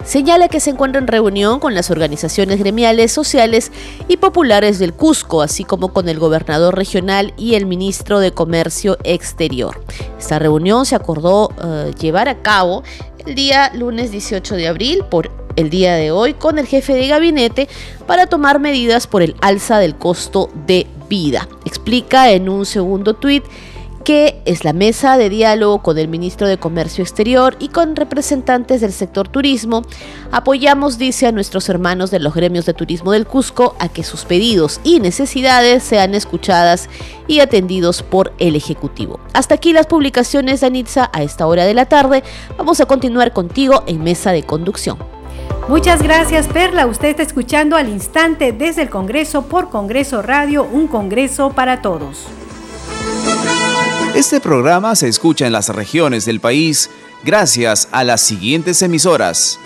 señala 0.05 0.49
que 0.49 0.59
se 0.59 0.71
encuentra 0.71 1.01
en 1.01 1.07
reunión 1.07 1.61
con 1.61 1.73
las 1.73 1.89
organizaciones 1.89 2.59
gremiales, 2.59 3.13
sociales 3.13 3.71
y 4.09 4.17
populares 4.17 4.81
del 4.81 4.93
Cusco, 4.93 5.41
así 5.41 5.63
como 5.63 5.93
con 5.93 6.09
el 6.09 6.19
gobernador 6.19 6.75
regional 6.75 7.33
y 7.37 7.55
el 7.55 7.65
ministro 7.65 8.19
de 8.19 8.33
Comercio 8.33 8.99
Exterior. 9.05 9.81
Esta 10.19 10.41
reunión 10.41 10.85
se 10.85 10.97
acordó 10.97 11.53
eh, 11.63 11.93
llevar 12.01 12.29
a 12.29 12.43
cabo 12.43 12.83
el 13.25 13.37
día 13.37 13.71
lunes 13.73 14.11
18 14.11 14.57
de 14.57 14.67
abril 14.67 15.05
por 15.09 15.31
el 15.55 15.71
día 15.71 15.95
de 15.95 16.11
hoy 16.11 16.35
con 16.35 16.59
el 16.59 16.67
jefe 16.67 16.95
de 16.95 17.07
gabinete 17.07 17.69
para 18.09 18.27
tomar 18.27 18.59
medidas 18.59 19.07
por 19.07 19.23
el 19.23 19.37
alza 19.43 19.79
del 19.79 19.95
costo 19.95 20.51
de 20.67 20.89
vida. 21.09 21.49
Explica 21.65 22.33
en 22.33 22.49
un 22.49 22.67
segundo 22.67 23.15
tuit 23.15 23.45
que 24.09 24.41
es 24.47 24.65
la 24.65 24.73
mesa 24.73 25.19
de 25.19 25.29
diálogo 25.29 25.83
con 25.83 25.99
el 25.99 26.09
ministro 26.09 26.47
de 26.47 26.57
Comercio 26.57 27.05
Exterior 27.05 27.57
y 27.59 27.69
con 27.69 27.95
representantes 27.95 28.81
del 28.81 28.95
sector 28.95 29.29
turismo. 29.29 29.83
Apoyamos, 30.33 30.97
dice, 30.97 31.27
a 31.27 31.33
nuestros 31.33 31.69
hermanos 31.69 32.11
de 32.11 32.19
los 32.19 32.33
gremios 32.33 32.65
de 32.65 32.73
turismo 32.73 33.13
del 33.13 33.27
Cusco 33.27 33.77
a 33.79 33.91
que 33.91 34.05
sus 34.05 34.25
pedidos 34.25 34.81
y 34.83 35.01
necesidades 35.01 35.83
sean 35.83 36.15
escuchadas 36.15 36.89
y 37.27 37.41
atendidos 37.41 38.03
por 38.03 38.33
el 38.39 38.57
Ejecutivo. 38.57 39.21
Hasta 39.35 39.57
aquí 39.57 39.75
las 39.75 39.87
publicaciones 39.87 40.63
de 40.63 40.69
Anitza 40.69 41.11
a 41.13 41.23
esta 41.23 41.47
hora 41.47 41.67
de 41.67 41.75
la 41.75 41.85
tarde. 41.85 42.25
Vamos 42.57 42.81
a 42.81 42.87
continuar 42.87 43.35
contigo 43.35 43.85
en 43.87 44.03
mesa 44.03 44.33
de 44.33 44.43
conducción. 44.43 44.97
Muchas 45.69 46.03
gracias 46.03 46.49
Perla, 46.49 46.87
usted 46.87 47.09
está 47.09 47.25
escuchando 47.25 47.77
al 47.77 47.91
instante 47.91 48.53
desde 48.53 48.81
el 48.81 48.89
Congreso 48.89 49.43
por 49.43 49.69
Congreso 49.69 50.23
Radio, 50.23 50.65
un 50.65 50.87
Congreso 50.87 51.51
para 51.51 51.83
todos. 51.83 52.25
Este 54.15 54.41
programa 54.41 54.97
se 54.97 55.09
escucha 55.09 55.47
en 55.47 55.53
las 55.53 55.69
regiones 55.69 56.25
del 56.25 56.41
país 56.41 56.91
gracias 57.25 57.89
a 57.93 58.05
las 58.05 58.21
siguientes 58.21 58.83
emisoras. 58.83 59.61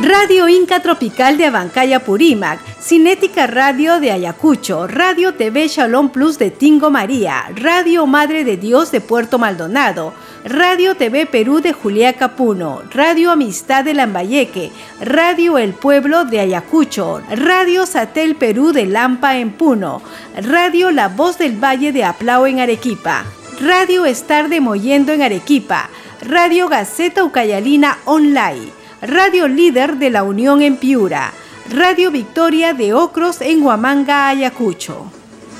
Radio 0.00 0.48
Inca 0.48 0.80
Tropical 0.80 1.36
de 1.36 1.46
Abancaya 1.46 1.98
Purímac, 2.04 2.60
Cinética 2.80 3.48
Radio 3.48 3.98
de 3.98 4.12
Ayacucho, 4.12 4.86
Radio 4.86 5.34
TV 5.34 5.66
Shalom 5.66 6.10
Plus 6.10 6.38
de 6.38 6.52
Tingo 6.52 6.88
María, 6.88 7.50
Radio 7.56 8.06
Madre 8.06 8.44
de 8.44 8.56
Dios 8.56 8.92
de 8.92 9.00
Puerto 9.00 9.40
Maldonado, 9.40 10.14
Radio 10.44 10.94
TV 10.94 11.26
Perú 11.26 11.60
de 11.60 11.72
Juliaca 11.72 12.36
Puno, 12.36 12.82
Radio 12.92 13.32
Amistad 13.32 13.84
de 13.84 13.94
Lambayeque, 13.94 14.70
Radio 15.00 15.58
El 15.58 15.74
Pueblo 15.74 16.24
de 16.24 16.40
Ayacucho, 16.40 17.20
Radio 17.30 17.84
Satel 17.84 18.36
Perú 18.36 18.72
de 18.72 18.86
Lampa 18.86 19.36
en 19.36 19.50
Puno, 19.50 20.00
Radio 20.36 20.92
La 20.92 21.08
Voz 21.08 21.38
del 21.38 21.62
Valle 21.62 21.90
de 21.90 22.04
Aplao 22.04 22.46
en 22.46 22.60
Arequipa, 22.60 23.24
Radio 23.60 24.06
Estar 24.06 24.48
de 24.48 24.60
Moyendo 24.60 25.12
en 25.12 25.20
Arequipa, 25.20 25.90
Radio 26.22 26.68
Gaceta 26.68 27.24
Ucayalina 27.24 27.98
Online, 28.04 28.70
Radio 29.02 29.48
Líder 29.48 29.96
de 29.96 30.10
la 30.10 30.22
Unión 30.22 30.62
en 30.62 30.76
Piura, 30.76 31.32
Radio 31.68 32.12
Victoria 32.12 32.72
de 32.72 32.94
Ocros 32.94 33.40
en 33.40 33.64
Huamanga, 33.64 34.28
Ayacucho. 34.28 35.10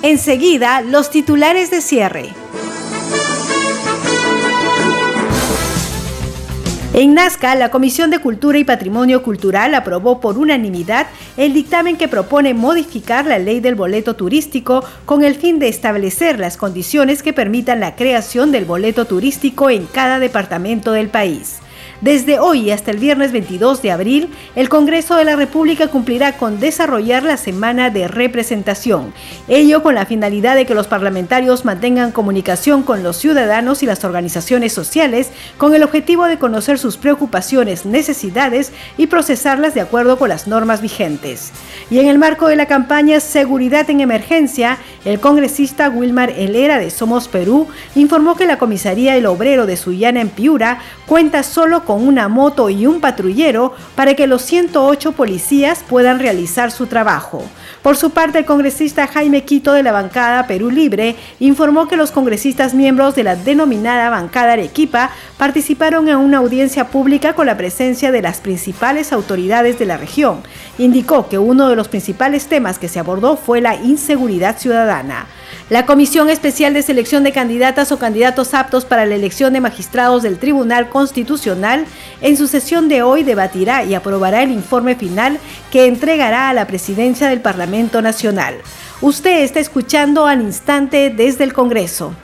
Enseguida, 0.02 0.80
los 0.80 1.11
titulares 1.11 1.72
de 1.72 1.80
cierre. 1.80 2.28
En 7.00 7.14
Nazca, 7.14 7.54
la 7.54 7.70
Comisión 7.70 8.11
de 8.11 8.18
Cultura 8.18 8.58
y 8.58 8.64
Patrimonio 8.64 9.22
Cultural 9.22 9.72
aprobó 9.76 10.20
por 10.20 10.37
unanimidad 10.37 11.06
el 11.37 11.54
dictamen 11.54 11.96
que 11.96 12.08
propone 12.08 12.54
modificar 12.54 13.24
la 13.24 13.38
ley 13.38 13.61
del 13.61 13.76
boleto 13.76 14.16
turístico 14.16 14.82
con 15.04 15.22
el 15.22 15.37
fin 15.37 15.61
de 15.61 15.68
establecer 15.68 16.40
las 16.40 16.56
condiciones 16.56 17.22
que 17.22 17.32
permitan 17.32 17.78
la 17.78 17.94
creación 17.94 18.50
del 18.50 18.64
boleto 18.64 19.04
turístico 19.04 19.70
en 19.70 19.87
cada 19.87 20.18
departamento 20.18 20.90
del 20.90 21.08
país. 21.08 21.61
Desde 22.00 22.38
hoy 22.38 22.70
hasta 22.70 22.92
el 22.92 22.98
viernes 22.98 23.32
22 23.32 23.82
de 23.82 23.90
abril, 23.90 24.30
el 24.54 24.68
Congreso 24.68 25.16
de 25.16 25.24
la 25.24 25.34
República 25.34 25.88
cumplirá 25.88 26.37
con 26.37 26.61
desarrollar 26.61 27.24
la 27.24 27.37
semana 27.37 27.90
de 27.90 28.06
representación, 28.06 29.12
ello 29.48 29.82
con 29.82 29.96
la 29.96 30.06
finalidad 30.06 30.54
de 30.54 30.64
que 30.64 30.76
los 30.76 30.87
parlamentarios 30.87 31.64
mantengan 31.64 32.12
comunicación 32.12 32.84
con 32.84 33.02
los 33.02 33.16
ciudadanos 33.16 33.82
y 33.82 33.87
las 33.87 34.04
organizaciones 34.04 34.72
sociales 34.72 35.30
con 35.56 35.74
el 35.74 35.82
objetivo 35.82 36.26
de 36.26 36.38
conocer 36.38 36.78
sus 36.78 36.96
preocupaciones, 36.96 37.84
necesidades 37.84 38.70
y 38.96 39.08
procesarlas 39.08 39.74
de 39.74 39.80
acuerdo 39.80 40.20
con 40.20 40.28
las 40.28 40.46
normas 40.46 40.80
vigentes. 40.80 41.50
Y 41.90 41.98
en 41.98 42.06
el 42.06 42.18
marco 42.18 42.46
de 42.46 42.54
la 42.54 42.66
campaña 42.66 43.18
Seguridad 43.18 43.90
en 43.90 44.02
Emergencia, 44.02 44.78
el 45.04 45.18
congresista 45.18 45.90
Wilmar 45.90 46.30
Helera 46.30 46.78
de 46.78 46.90
Somos 46.90 47.26
Perú 47.26 47.66
informó 47.96 48.37
que 48.37 48.46
la 48.46 48.58
comisaría 48.58 49.16
El 49.16 49.26
Obrero 49.26 49.66
de 49.66 49.76
Sullana 49.76 50.20
en 50.20 50.28
Piura 50.28 50.78
cuenta 51.04 51.42
solo 51.42 51.87
con 51.88 52.07
una 52.07 52.29
moto 52.29 52.68
y 52.68 52.87
un 52.87 53.01
patrullero 53.01 53.72
para 53.94 54.12
que 54.12 54.27
los 54.27 54.42
108 54.42 55.12
policías 55.12 55.83
puedan 55.88 56.18
realizar 56.18 56.70
su 56.70 56.87
trabajo. 56.87 57.42
Por 57.81 57.96
su 57.96 58.11
parte, 58.11 58.40
el 58.40 58.44
congresista 58.44 59.07
Jaime 59.07 59.44
Quito 59.44 59.72
de 59.72 59.83
la 59.83 59.92
bancada 59.92 60.46
Perú 60.46 60.70
Libre 60.70 61.16
informó 61.40 61.88
que 61.88 61.96
los 61.96 62.11
congresistas 62.11 62.74
miembros 62.74 63.14
de 63.14 63.24
la 63.24 63.37
denominada 63.37 64.11
bancada 64.11 64.53
Arequipa 64.53 65.12
participaron 65.38 66.11
en 66.11 66.18
una 66.18 66.37
audiencia 66.37 66.88
pública 66.88 67.33
con 67.33 67.46
la 67.46 67.57
presencia 67.57 68.12
de 68.12 68.20
las 68.20 68.42
principales 68.42 69.11
autoridades 69.11 69.79
de 69.79 69.87
la 69.87 69.96
región. 69.96 70.42
Indicó 70.77 71.31
que 71.31 71.38
uno 71.38 71.70
de 71.70 71.77
los 71.77 71.88
principales 71.88 72.48
temas 72.48 72.79
que 72.79 72.88
se 72.88 72.98
abordó 72.98 73.38
fue 73.38 73.62
la 73.62 73.77
inseguridad 73.77 74.59
ciudadana. 74.59 75.27
La 75.70 75.87
Comisión 75.87 76.30
Especial 76.30 76.74
de 76.74 76.82
Selección 76.82 77.24
de 77.24 77.32
Candidatas 77.32 77.92
o 77.92 77.98
Candidatos 77.98 78.54
Aptos 78.54 78.84
para 78.84 79.06
la 79.06 79.14
elección 79.14 79.52
de 79.52 79.61
magistrados 79.61 80.22
del 80.22 80.38
Tribunal 80.38 80.88
Constitucional 80.88 81.87
en 82.20 82.37
su 82.37 82.46
sesión 82.46 82.88
de 82.88 83.02
hoy 83.02 83.22
debatirá 83.22 83.84
y 83.84 83.94
aprobará 83.94 84.42
el 84.42 84.50
informe 84.50 84.94
final 84.94 85.38
que 85.70 85.87
entregará 85.87 86.48
a 86.48 86.54
la 86.54 86.66
presidencia 86.66 87.28
del 87.28 87.40
Parlamento 87.40 88.02
Nacional. 88.02 88.56
Usted 89.00 89.42
está 89.42 89.61
escuchando 89.61 90.26
al 90.26 90.42
instante 90.42 91.11
desde 91.11 91.44
el 91.44 91.52
Congreso. 91.52 92.14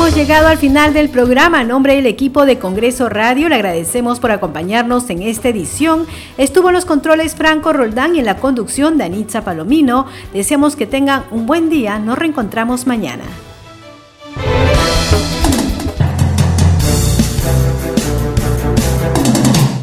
Hemos 0.00 0.14
llegado 0.14 0.48
al 0.48 0.56
final 0.56 0.94
del 0.94 1.10
programa. 1.10 1.60
En 1.60 1.68
nombre 1.68 1.94
del 1.94 2.06
equipo 2.06 2.46
de 2.46 2.58
Congreso 2.58 3.10
Radio, 3.10 3.50
le 3.50 3.56
agradecemos 3.56 4.18
por 4.18 4.30
acompañarnos 4.30 5.10
en 5.10 5.20
esta 5.20 5.50
edición. 5.50 6.06
Estuvo 6.38 6.70
en 6.70 6.74
los 6.74 6.86
controles 6.86 7.34
Franco 7.34 7.74
Roldán 7.74 8.16
y 8.16 8.20
en 8.20 8.24
la 8.24 8.38
conducción 8.38 8.96
Danitza 8.96 9.44
Palomino. 9.44 10.06
Deseamos 10.32 10.74
que 10.74 10.86
tengan 10.86 11.24
un 11.30 11.44
buen 11.44 11.68
día. 11.68 11.98
Nos 11.98 12.18
reencontramos 12.18 12.86
mañana. 12.86 13.24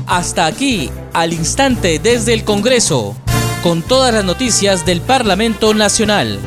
Hasta 0.08 0.48
aquí, 0.48 0.90
al 1.14 1.32
instante 1.32 2.00
desde 2.00 2.34
el 2.34 2.44
Congreso, 2.44 3.16
con 3.62 3.84
todas 3.84 4.16
las 4.16 4.26
noticias 4.26 4.84
del 4.84 5.00
Parlamento 5.02 5.76
Nacional. 5.76 6.40